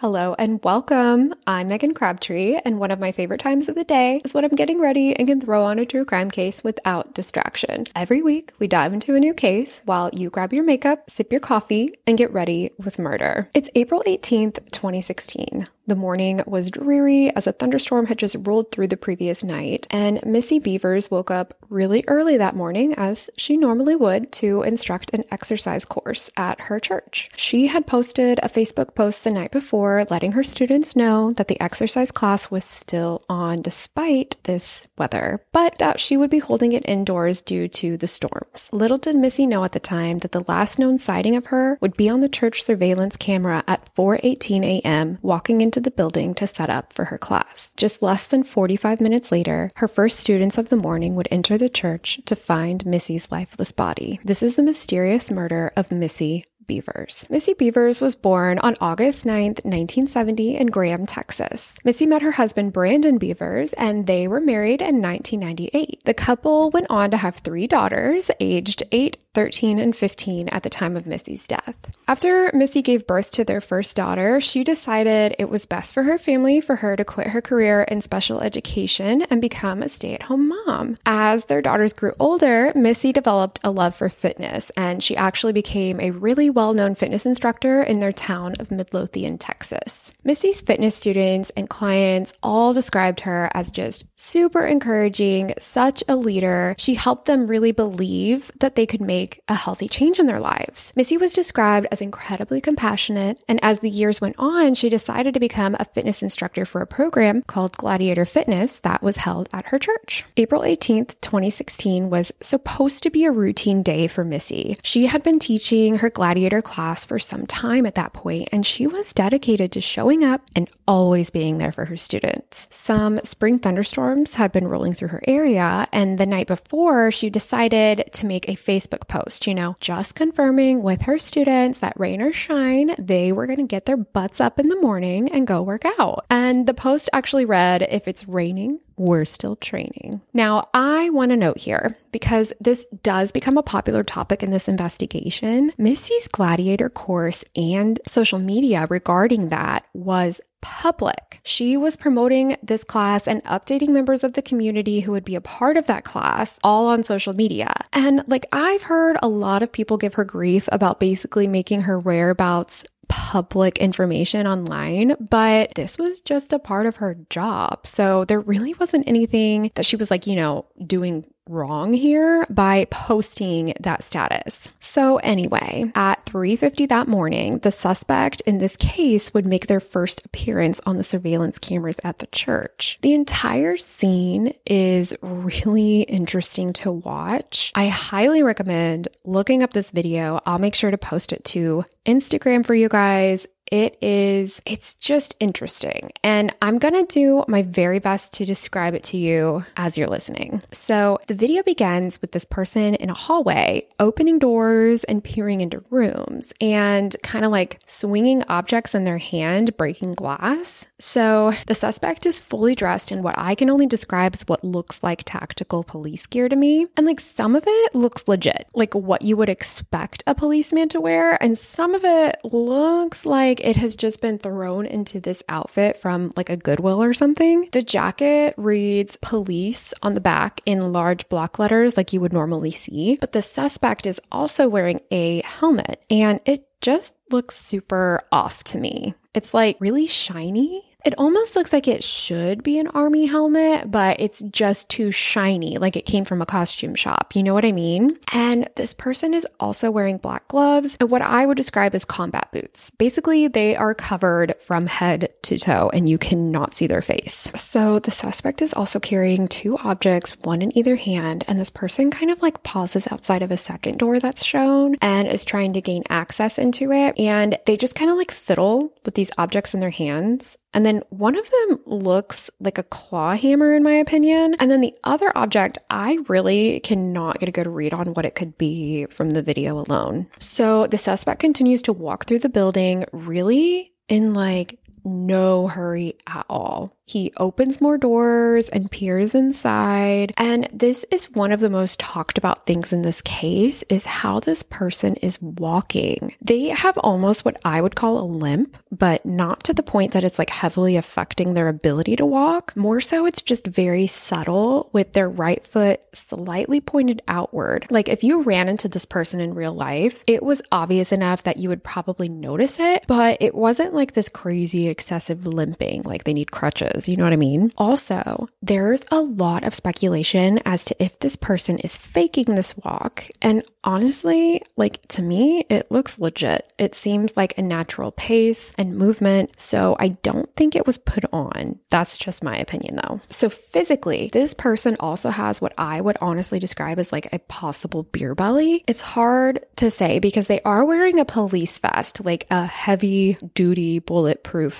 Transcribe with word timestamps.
Hello 0.00 0.34
and 0.38 0.64
welcome. 0.64 1.34
I'm 1.46 1.66
Megan 1.66 1.92
Crabtree, 1.92 2.58
and 2.64 2.78
one 2.78 2.90
of 2.90 2.98
my 2.98 3.12
favorite 3.12 3.40
times 3.40 3.68
of 3.68 3.74
the 3.74 3.84
day 3.84 4.22
is 4.24 4.32
when 4.32 4.46
I'm 4.46 4.54
getting 4.54 4.80
ready 4.80 5.14
and 5.14 5.28
can 5.28 5.42
throw 5.42 5.62
on 5.62 5.78
a 5.78 5.84
true 5.84 6.06
crime 6.06 6.30
case 6.30 6.64
without 6.64 7.12
distraction. 7.12 7.84
Every 7.94 8.22
week, 8.22 8.54
we 8.58 8.66
dive 8.66 8.94
into 8.94 9.14
a 9.14 9.20
new 9.20 9.34
case 9.34 9.82
while 9.84 10.08
you 10.14 10.30
grab 10.30 10.54
your 10.54 10.64
makeup, 10.64 11.10
sip 11.10 11.30
your 11.30 11.42
coffee, 11.42 11.90
and 12.06 12.16
get 12.16 12.32
ready 12.32 12.70
with 12.78 12.98
murder. 12.98 13.50
It's 13.52 13.68
April 13.74 14.02
18th, 14.06 14.72
2016. 14.72 15.68
The 15.90 15.96
morning 15.96 16.40
was 16.46 16.70
dreary 16.70 17.34
as 17.34 17.48
a 17.48 17.52
thunderstorm 17.52 18.06
had 18.06 18.16
just 18.16 18.36
rolled 18.46 18.70
through 18.70 18.86
the 18.86 18.96
previous 18.96 19.42
night, 19.42 19.88
and 19.90 20.24
Missy 20.24 20.60
Bevers 20.60 21.10
woke 21.10 21.32
up 21.32 21.54
really 21.68 22.04
early 22.06 22.36
that 22.36 22.54
morning, 22.54 22.94
as 22.94 23.28
she 23.36 23.56
normally 23.56 23.96
would, 23.96 24.30
to 24.34 24.62
instruct 24.62 25.12
an 25.12 25.24
exercise 25.32 25.84
course 25.84 26.30
at 26.36 26.60
her 26.60 26.78
church. 26.78 27.28
She 27.36 27.66
had 27.66 27.88
posted 27.88 28.38
a 28.38 28.48
Facebook 28.48 28.94
post 28.94 29.24
the 29.24 29.32
night 29.32 29.50
before 29.50 30.06
letting 30.10 30.30
her 30.32 30.44
students 30.44 30.94
know 30.94 31.32
that 31.32 31.48
the 31.48 31.60
exercise 31.60 32.12
class 32.12 32.52
was 32.52 32.64
still 32.64 33.24
on 33.28 33.60
despite 33.60 34.36
this 34.44 34.86
weather, 34.96 35.42
but 35.50 35.76
that 35.78 35.98
she 35.98 36.16
would 36.16 36.30
be 36.30 36.38
holding 36.38 36.70
it 36.70 36.88
indoors 36.88 37.42
due 37.42 37.66
to 37.66 37.96
the 37.96 38.06
storms. 38.06 38.70
Little 38.72 38.98
did 38.98 39.16
Missy 39.16 39.44
know 39.44 39.64
at 39.64 39.72
the 39.72 39.80
time 39.80 40.18
that 40.18 40.30
the 40.30 40.44
last 40.46 40.78
known 40.78 40.98
sighting 40.98 41.34
of 41.34 41.46
her 41.46 41.78
would 41.80 41.96
be 41.96 42.08
on 42.08 42.20
the 42.20 42.28
church 42.28 42.62
surveillance 42.62 43.16
camera 43.16 43.64
at 43.66 43.92
4:18 43.96 44.64
a.m. 44.64 45.18
walking 45.20 45.60
into 45.60 45.79
the 45.80 45.90
building 45.90 46.34
to 46.34 46.46
set 46.46 46.70
up 46.70 46.92
for 46.92 47.06
her 47.06 47.18
class. 47.18 47.70
Just 47.76 48.02
less 48.02 48.26
than 48.26 48.44
45 48.44 49.00
minutes 49.00 49.32
later, 49.32 49.70
her 49.76 49.88
first 49.88 50.20
students 50.20 50.58
of 50.58 50.68
the 50.68 50.76
morning 50.76 51.14
would 51.14 51.28
enter 51.30 51.58
the 51.58 51.68
church 51.68 52.20
to 52.26 52.36
find 52.36 52.86
Missy's 52.86 53.30
lifeless 53.30 53.72
body. 53.72 54.20
This 54.24 54.42
is 54.42 54.56
the 54.56 54.62
mysterious 54.62 55.30
murder 55.30 55.72
of 55.76 55.90
Missy 55.90 56.44
Bevers. 56.70 57.28
Missy 57.28 57.52
Bevers 57.52 58.00
was 58.00 58.14
born 58.14 58.60
on 58.60 58.76
August 58.80 59.26
9th, 59.26 59.64
1970, 59.64 60.56
in 60.56 60.68
Graham, 60.68 61.04
Texas. 61.04 61.76
Missy 61.84 62.06
met 62.06 62.22
her 62.22 62.30
husband, 62.30 62.72
Brandon 62.72 63.18
Bevers, 63.18 63.74
and 63.76 64.06
they 64.06 64.28
were 64.28 64.40
married 64.40 64.80
in 64.80 65.02
1998. 65.02 66.04
The 66.04 66.14
couple 66.14 66.70
went 66.70 66.86
on 66.88 67.10
to 67.10 67.16
have 67.16 67.36
three 67.36 67.66
daughters, 67.66 68.30
aged 68.38 68.84
8, 68.92 69.16
13, 69.34 69.80
and 69.80 69.96
15 69.96 70.48
at 70.50 70.62
the 70.62 70.70
time 70.70 70.96
of 70.96 71.06
Missy's 71.06 71.46
death. 71.46 71.76
After 72.06 72.50
Missy 72.54 72.82
gave 72.82 73.06
birth 73.06 73.32
to 73.32 73.44
their 73.44 73.60
first 73.60 73.96
daughter, 73.96 74.40
she 74.40 74.62
decided 74.62 75.34
it 75.38 75.48
was 75.48 75.66
best 75.66 75.92
for 75.92 76.04
her 76.04 76.18
family 76.18 76.60
for 76.60 76.76
her 76.76 76.96
to 76.96 77.04
quit 77.04 77.28
her 77.28 77.40
career 77.40 77.82
in 77.82 78.00
special 78.00 78.40
education 78.40 79.22
and 79.22 79.40
become 79.40 79.82
a 79.82 79.88
stay 79.88 80.14
at 80.14 80.24
home 80.24 80.48
mom. 80.48 80.96
As 81.06 81.46
their 81.46 81.62
daughters 81.62 81.92
grew 81.92 82.12
older, 82.20 82.72
Missy 82.74 83.12
developed 83.12 83.60
a 83.64 83.70
love 83.70 83.94
for 83.94 84.08
fitness, 84.08 84.70
and 84.76 85.02
she 85.02 85.16
actually 85.16 85.52
became 85.52 86.00
a 86.00 86.10
really 86.10 86.50
well 86.60 86.74
known 86.74 86.94
fitness 86.94 87.24
instructor 87.24 87.82
in 87.82 88.00
their 88.00 88.12
town 88.12 88.54
of 88.58 88.70
Midlothian, 88.70 89.38
Texas. 89.38 90.09
Missy's 90.24 90.60
fitness 90.60 90.94
students 90.94 91.50
and 91.50 91.68
clients 91.68 92.32
all 92.42 92.74
described 92.74 93.20
her 93.20 93.50
as 93.54 93.70
just 93.70 94.04
super 94.16 94.62
encouraging, 94.62 95.54
such 95.58 96.04
a 96.08 96.16
leader. 96.16 96.74
She 96.78 96.94
helped 96.94 97.24
them 97.24 97.46
really 97.46 97.72
believe 97.72 98.52
that 98.60 98.74
they 98.74 98.86
could 98.86 99.00
make 99.00 99.40
a 99.48 99.54
healthy 99.54 99.88
change 99.88 100.18
in 100.18 100.26
their 100.26 100.40
lives. 100.40 100.92
Missy 100.94 101.16
was 101.16 101.32
described 101.32 101.86
as 101.90 102.00
incredibly 102.00 102.60
compassionate, 102.60 103.42
and 103.48 103.58
as 103.62 103.80
the 103.80 103.88
years 103.88 104.20
went 104.20 104.36
on, 104.38 104.74
she 104.74 104.88
decided 104.88 105.34
to 105.34 105.40
become 105.40 105.74
a 105.78 105.84
fitness 105.84 106.22
instructor 106.22 106.64
for 106.64 106.80
a 106.80 106.86
program 106.86 107.42
called 107.42 107.76
Gladiator 107.76 108.24
Fitness 108.24 108.78
that 108.80 109.02
was 109.02 109.16
held 109.16 109.48
at 109.52 109.70
her 109.70 109.78
church. 109.78 110.24
April 110.36 110.62
18th, 110.62 111.20
2016 111.20 112.10
was 112.10 112.32
supposed 112.40 113.02
to 113.02 113.10
be 113.10 113.24
a 113.24 113.32
routine 113.32 113.82
day 113.82 114.06
for 114.06 114.24
Missy. 114.24 114.76
She 114.82 115.06
had 115.06 115.22
been 115.22 115.38
teaching 115.38 115.98
her 115.98 116.10
gladiator 116.10 116.60
class 116.60 117.04
for 117.04 117.18
some 117.18 117.46
time 117.46 117.86
at 117.86 117.94
that 117.94 118.12
point, 118.12 118.48
and 118.52 118.66
she 118.66 118.86
was 118.86 119.14
dedicated 119.14 119.72
to 119.72 119.80
showing 119.80 120.09
up 120.18 120.42
and 120.56 120.68
always 120.86 121.30
being 121.30 121.58
there 121.58 121.72
for 121.72 121.84
her 121.84 121.96
students. 121.96 122.66
Some 122.70 123.20
spring 123.20 123.58
thunderstorms 123.58 124.34
had 124.34 124.52
been 124.52 124.68
rolling 124.68 124.92
through 124.92 125.08
her 125.08 125.22
area, 125.26 125.86
and 125.92 126.18
the 126.18 126.26
night 126.26 126.46
before, 126.46 127.10
she 127.10 127.30
decided 127.30 128.10
to 128.12 128.26
make 128.26 128.48
a 128.48 128.52
Facebook 128.52 129.08
post, 129.08 129.46
you 129.46 129.54
know, 129.54 129.76
just 129.80 130.14
confirming 130.14 130.82
with 130.82 131.02
her 131.02 131.18
students 131.18 131.80
that 131.80 131.98
rain 131.98 132.20
or 132.20 132.32
shine, 132.32 132.94
they 132.98 133.32
were 133.32 133.46
going 133.46 133.56
to 133.58 133.62
get 133.62 133.86
their 133.86 133.96
butts 133.96 134.40
up 134.40 134.58
in 134.58 134.68
the 134.68 134.80
morning 134.80 135.30
and 135.30 135.46
go 135.46 135.62
work 135.62 135.84
out. 135.98 136.26
And 136.28 136.66
the 136.66 136.74
post 136.74 137.08
actually 137.12 137.44
read, 137.44 137.86
If 137.88 138.08
it's 138.08 138.28
raining, 138.28 138.80
we're 139.00 139.24
still 139.24 139.56
training. 139.56 140.20
Now, 140.34 140.68
I 140.74 141.08
want 141.08 141.30
to 141.30 141.36
note 141.36 141.56
here 141.56 141.96
because 142.12 142.52
this 142.60 142.84
does 143.02 143.32
become 143.32 143.56
a 143.56 143.62
popular 143.62 144.04
topic 144.04 144.42
in 144.42 144.50
this 144.50 144.68
investigation. 144.68 145.72
Missy's 145.78 146.28
gladiator 146.28 146.90
course 146.90 147.42
and 147.56 147.98
social 148.06 148.38
media 148.38 148.86
regarding 148.90 149.46
that 149.46 149.86
was 149.94 150.42
public. 150.60 151.40
She 151.44 151.78
was 151.78 151.96
promoting 151.96 152.58
this 152.62 152.84
class 152.84 153.26
and 153.26 153.42
updating 153.44 153.88
members 153.88 154.22
of 154.22 154.34
the 154.34 154.42
community 154.42 155.00
who 155.00 155.12
would 155.12 155.24
be 155.24 155.34
a 155.34 155.40
part 155.40 155.78
of 155.78 155.86
that 155.86 156.04
class 156.04 156.58
all 156.62 156.86
on 156.88 157.02
social 157.02 157.32
media. 157.32 157.72
And 157.94 158.22
like 158.26 158.44
I've 158.52 158.82
heard 158.82 159.16
a 159.22 159.28
lot 159.28 159.62
of 159.62 159.72
people 159.72 159.96
give 159.96 160.14
her 160.14 160.24
grief 160.26 160.68
about 160.70 161.00
basically 161.00 161.46
making 161.46 161.82
her 161.82 161.98
whereabouts 161.98 162.84
public 163.10 163.78
information 163.78 164.46
online, 164.46 165.16
but 165.30 165.74
this 165.74 165.98
was 165.98 166.20
just 166.20 166.52
a 166.52 166.58
part 166.58 166.86
of 166.86 166.96
her 166.96 167.16
job. 167.28 167.86
So 167.86 168.24
there 168.24 168.40
really 168.40 168.72
wasn't 168.74 169.08
anything 169.08 169.70
that 169.74 169.84
she 169.84 169.96
was 169.96 170.10
like, 170.10 170.26
you 170.26 170.36
know, 170.36 170.66
doing 170.86 171.26
wrong 171.50 171.92
here 171.92 172.46
by 172.48 172.86
posting 172.90 173.74
that 173.80 174.02
status. 174.02 174.68
So 174.78 175.16
anyway, 175.18 175.90
at 175.94 176.24
3:50 176.24 176.86
that 176.86 177.08
morning, 177.08 177.58
the 177.58 177.70
suspect 177.70 178.40
in 178.42 178.58
this 178.58 178.76
case 178.76 179.34
would 179.34 179.46
make 179.46 179.66
their 179.66 179.80
first 179.80 180.24
appearance 180.24 180.80
on 180.86 180.96
the 180.96 181.04
surveillance 181.04 181.58
cameras 181.58 181.98
at 182.04 182.18
the 182.18 182.26
church. 182.28 182.98
The 183.02 183.14
entire 183.14 183.76
scene 183.76 184.54
is 184.66 185.14
really 185.22 186.02
interesting 186.02 186.72
to 186.74 186.92
watch. 186.92 187.72
I 187.74 187.88
highly 187.88 188.42
recommend 188.42 189.08
looking 189.24 189.62
up 189.62 189.72
this 189.72 189.90
video. 189.90 190.40
I'll 190.46 190.58
make 190.58 190.74
sure 190.74 190.90
to 190.90 190.98
post 190.98 191.32
it 191.32 191.44
to 191.46 191.84
Instagram 192.06 192.64
for 192.64 192.74
you 192.74 192.88
guys 192.88 193.46
it 193.70 193.96
is, 194.02 194.60
it's 194.66 194.94
just 194.94 195.36
interesting. 195.38 196.12
And 196.22 196.52
I'm 196.60 196.78
going 196.78 196.94
to 196.94 197.12
do 197.12 197.44
my 197.46 197.62
very 197.62 197.98
best 197.98 198.32
to 198.34 198.44
describe 198.44 198.94
it 198.94 199.04
to 199.04 199.16
you 199.16 199.64
as 199.76 199.96
you're 199.96 200.08
listening. 200.08 200.62
So 200.72 201.18
the 201.28 201.34
video 201.34 201.62
begins 201.62 202.20
with 202.20 202.32
this 202.32 202.44
person 202.44 202.94
in 202.96 203.10
a 203.10 203.14
hallway 203.14 203.86
opening 203.98 204.38
doors 204.38 205.04
and 205.04 205.22
peering 205.22 205.60
into 205.60 205.84
rooms 205.90 206.52
and 206.60 207.14
kind 207.22 207.44
of 207.44 207.52
like 207.52 207.80
swinging 207.86 208.42
objects 208.48 208.94
in 208.94 209.04
their 209.04 209.18
hand, 209.18 209.76
breaking 209.76 210.14
glass. 210.14 210.86
So 210.98 211.52
the 211.66 211.74
suspect 211.74 212.26
is 212.26 212.40
fully 212.40 212.74
dressed 212.74 213.12
in 213.12 213.22
what 213.22 213.38
I 213.38 213.54
can 213.54 213.70
only 213.70 213.86
describe 213.86 214.34
as 214.34 214.42
what 214.42 214.64
looks 214.64 215.02
like 215.02 215.22
tactical 215.24 215.84
police 215.84 216.26
gear 216.26 216.48
to 216.48 216.56
me. 216.56 216.86
And 216.96 217.06
like 217.06 217.20
some 217.20 217.54
of 217.54 217.64
it 217.66 217.94
looks 217.94 218.26
legit, 218.26 218.66
like 218.74 218.94
what 218.94 219.22
you 219.22 219.36
would 219.36 219.48
expect 219.48 220.24
a 220.26 220.34
policeman 220.34 220.88
to 220.90 221.00
wear. 221.00 221.40
And 221.42 221.56
some 221.56 221.94
of 221.94 222.04
it 222.04 222.36
looks 222.44 223.24
like 223.24 223.59
it 223.62 223.76
has 223.76 223.96
just 223.96 224.20
been 224.20 224.38
thrown 224.38 224.86
into 224.86 225.20
this 225.20 225.42
outfit 225.48 225.96
from 225.96 226.32
like 226.36 226.50
a 226.50 226.56
Goodwill 226.56 227.02
or 227.02 227.14
something. 227.14 227.68
The 227.72 227.82
jacket 227.82 228.54
reads 228.56 229.16
police 229.16 229.94
on 230.02 230.14
the 230.14 230.20
back 230.20 230.60
in 230.66 230.92
large 230.92 231.28
block 231.28 231.58
letters 231.58 231.96
like 231.96 232.12
you 232.12 232.20
would 232.20 232.32
normally 232.32 232.70
see, 232.70 233.16
but 233.20 233.32
the 233.32 233.42
suspect 233.42 234.06
is 234.06 234.20
also 234.32 234.68
wearing 234.68 235.00
a 235.10 235.42
helmet 235.42 236.02
and 236.10 236.40
it 236.44 236.66
just 236.80 237.14
looks 237.30 237.56
super 237.56 238.22
off 238.32 238.64
to 238.64 238.78
me. 238.78 239.14
It's 239.34 239.54
like 239.54 239.76
really 239.80 240.06
shiny 240.06 240.82
it 241.04 241.14
almost 241.18 241.56
looks 241.56 241.72
like 241.72 241.88
it 241.88 242.04
should 242.04 242.62
be 242.62 242.78
an 242.78 242.88
army 242.88 243.26
helmet, 243.26 243.90
but 243.90 244.20
it's 244.20 244.40
just 244.50 244.88
too 244.88 245.10
shiny, 245.10 245.78
like 245.78 245.96
it 245.96 246.06
came 246.06 246.24
from 246.24 246.42
a 246.42 246.46
costume 246.46 246.94
shop. 246.94 247.34
You 247.34 247.42
know 247.42 247.54
what 247.54 247.64
I 247.64 247.72
mean? 247.72 248.18
And 248.32 248.68
this 248.76 248.94
person 248.94 249.34
is 249.34 249.46
also 249.58 249.90
wearing 249.90 250.18
black 250.18 250.48
gloves 250.48 250.96
and 251.00 251.10
what 251.10 251.22
I 251.22 251.46
would 251.46 251.56
describe 251.56 251.94
as 251.94 252.04
combat 252.04 252.48
boots. 252.52 252.90
Basically, 252.90 253.48
they 253.48 253.76
are 253.76 253.94
covered 253.94 254.54
from 254.60 254.86
head 254.86 255.32
to 255.42 255.58
toe 255.58 255.90
and 255.92 256.08
you 256.08 256.18
cannot 256.18 256.74
see 256.74 256.86
their 256.86 257.02
face. 257.02 257.48
So 257.54 257.98
the 257.98 258.10
suspect 258.10 258.62
is 258.62 258.74
also 258.74 259.00
carrying 259.00 259.48
two 259.48 259.76
objects, 259.78 260.36
one 260.40 260.62
in 260.62 260.76
either 260.76 260.96
hand, 260.96 261.44
and 261.48 261.58
this 261.58 261.70
person 261.70 262.10
kind 262.10 262.30
of 262.30 262.42
like 262.42 262.62
pauses 262.62 263.08
outside 263.10 263.42
of 263.42 263.50
a 263.50 263.56
second 263.56 263.98
door 263.98 264.18
that's 264.18 264.44
shown 264.44 264.96
and 265.00 265.28
is 265.28 265.44
trying 265.44 265.72
to 265.74 265.80
gain 265.80 266.02
access 266.08 266.58
into 266.58 266.92
it. 266.92 267.18
And 267.18 267.58
they 267.66 267.76
just 267.76 267.94
kind 267.94 268.10
of 268.10 268.16
like 268.16 268.30
fiddle 268.30 268.92
with 269.04 269.14
these 269.14 269.30
objects 269.38 269.74
in 269.74 269.80
their 269.80 269.90
hands. 269.90 270.56
And 270.72 270.86
then 270.86 270.89
one 271.10 271.36
of 271.36 271.48
them 271.50 271.80
looks 271.86 272.50
like 272.60 272.78
a 272.78 272.82
claw 272.82 273.34
hammer, 273.34 273.74
in 273.74 273.82
my 273.82 273.94
opinion. 273.94 274.56
And 274.58 274.70
then 274.70 274.80
the 274.80 274.94
other 275.04 275.32
object, 275.34 275.78
I 275.88 276.18
really 276.28 276.80
cannot 276.80 277.38
get 277.38 277.48
a 277.48 277.52
good 277.52 277.66
read 277.66 277.94
on 277.94 278.14
what 278.14 278.26
it 278.26 278.34
could 278.34 278.58
be 278.58 279.06
from 279.06 279.30
the 279.30 279.42
video 279.42 279.78
alone. 279.78 280.26
So 280.38 280.86
the 280.86 280.98
suspect 280.98 281.40
continues 281.40 281.82
to 281.82 281.92
walk 281.92 282.26
through 282.26 282.40
the 282.40 282.48
building, 282.48 283.04
really 283.12 283.92
in 284.10 284.34
like 284.34 284.79
no 285.04 285.68
hurry 285.68 286.14
at 286.26 286.46
all. 286.48 286.96
He 287.10 287.32
opens 287.38 287.80
more 287.80 287.98
doors 287.98 288.68
and 288.68 288.88
peers 288.88 289.34
inside. 289.34 290.32
And 290.36 290.68
this 290.72 291.04
is 291.10 291.30
one 291.32 291.50
of 291.50 291.58
the 291.58 291.68
most 291.68 291.98
talked 291.98 292.38
about 292.38 292.66
things 292.66 292.92
in 292.92 293.02
this 293.02 293.20
case 293.22 293.82
is 293.88 294.06
how 294.06 294.38
this 294.38 294.62
person 294.62 295.16
is 295.16 295.42
walking. 295.42 296.36
They 296.40 296.68
have 296.68 296.96
almost 296.98 297.44
what 297.44 297.60
I 297.64 297.80
would 297.80 297.96
call 297.96 298.20
a 298.20 298.30
limp, 298.30 298.76
but 298.92 299.26
not 299.26 299.64
to 299.64 299.74
the 299.74 299.82
point 299.82 300.12
that 300.12 300.22
it's 300.22 300.38
like 300.38 300.50
heavily 300.50 300.96
affecting 300.96 301.54
their 301.54 301.66
ability 301.66 302.14
to 302.14 302.26
walk. 302.26 302.76
More 302.76 303.00
so, 303.00 303.26
it's 303.26 303.42
just 303.42 303.66
very 303.66 304.06
subtle 304.06 304.88
with 304.92 305.12
their 305.12 305.28
right 305.28 305.64
foot 305.64 306.00
slightly 306.12 306.80
pointed 306.80 307.22
outward. 307.26 307.86
Like 307.90 308.08
if 308.08 308.22
you 308.22 308.42
ran 308.42 308.68
into 308.68 308.88
this 308.88 309.04
person 309.04 309.40
in 309.40 309.54
real 309.54 309.74
life, 309.74 310.22
it 310.28 310.44
was 310.44 310.62
obvious 310.70 311.10
enough 311.10 311.42
that 311.42 311.56
you 311.56 311.68
would 311.70 311.82
probably 311.82 312.28
notice 312.28 312.78
it, 312.78 313.04
but 313.08 313.38
it 313.40 313.54
wasn't 313.54 313.94
like 313.94 314.12
this 314.12 314.28
crazy 314.28 314.89
excessive 314.90 315.46
limping, 315.46 316.02
like 316.02 316.24
they 316.24 316.34
need 316.34 316.50
crutches. 316.50 317.08
You 317.08 317.16
know 317.16 317.24
what 317.24 317.32
I 317.32 317.36
mean? 317.36 317.72
Also, 317.78 318.48
there's 318.62 319.02
a 319.10 319.20
lot 319.20 319.64
of 319.64 319.74
speculation 319.74 320.60
as 320.64 320.84
to 320.86 321.02
if 321.02 321.18
this 321.20 321.36
person 321.36 321.78
is 321.78 321.96
faking 321.96 322.54
this 322.54 322.76
walk. 322.76 323.26
And 323.40 323.62
honestly, 323.84 324.62
like 324.76 325.00
to 325.08 325.22
me, 325.22 325.64
it 325.70 325.90
looks 325.90 326.18
legit. 326.18 326.72
It 326.78 326.94
seems 326.94 327.36
like 327.36 327.56
a 327.56 327.62
natural 327.62 328.12
pace 328.12 328.72
and 328.76 328.96
movement. 328.96 329.58
So 329.58 329.96
I 329.98 330.08
don't 330.08 330.54
think 330.56 330.76
it 330.76 330.86
was 330.86 330.98
put 330.98 331.24
on. 331.32 331.78
That's 331.90 332.16
just 332.16 332.42
my 332.42 332.56
opinion 332.58 332.96
though. 332.96 333.20
So 333.28 333.48
physically, 333.48 334.30
this 334.32 334.54
person 334.54 334.96
also 335.00 335.30
has 335.30 335.60
what 335.60 335.74
I 335.78 336.00
would 336.00 336.18
honestly 336.20 336.58
describe 336.58 336.98
as 336.98 337.12
like 337.12 337.32
a 337.32 337.38
possible 337.38 338.04
beer 338.04 338.34
belly. 338.34 338.84
It's 338.86 339.00
hard 339.00 339.64
to 339.76 339.90
say 339.90 340.18
because 340.18 340.46
they 340.46 340.60
are 340.62 340.84
wearing 340.84 341.20
a 341.20 341.24
police 341.24 341.78
vest, 341.78 342.24
like 342.24 342.46
a 342.50 342.66
heavy 342.66 343.36
duty 343.54 343.98
bulletproof 343.98 344.79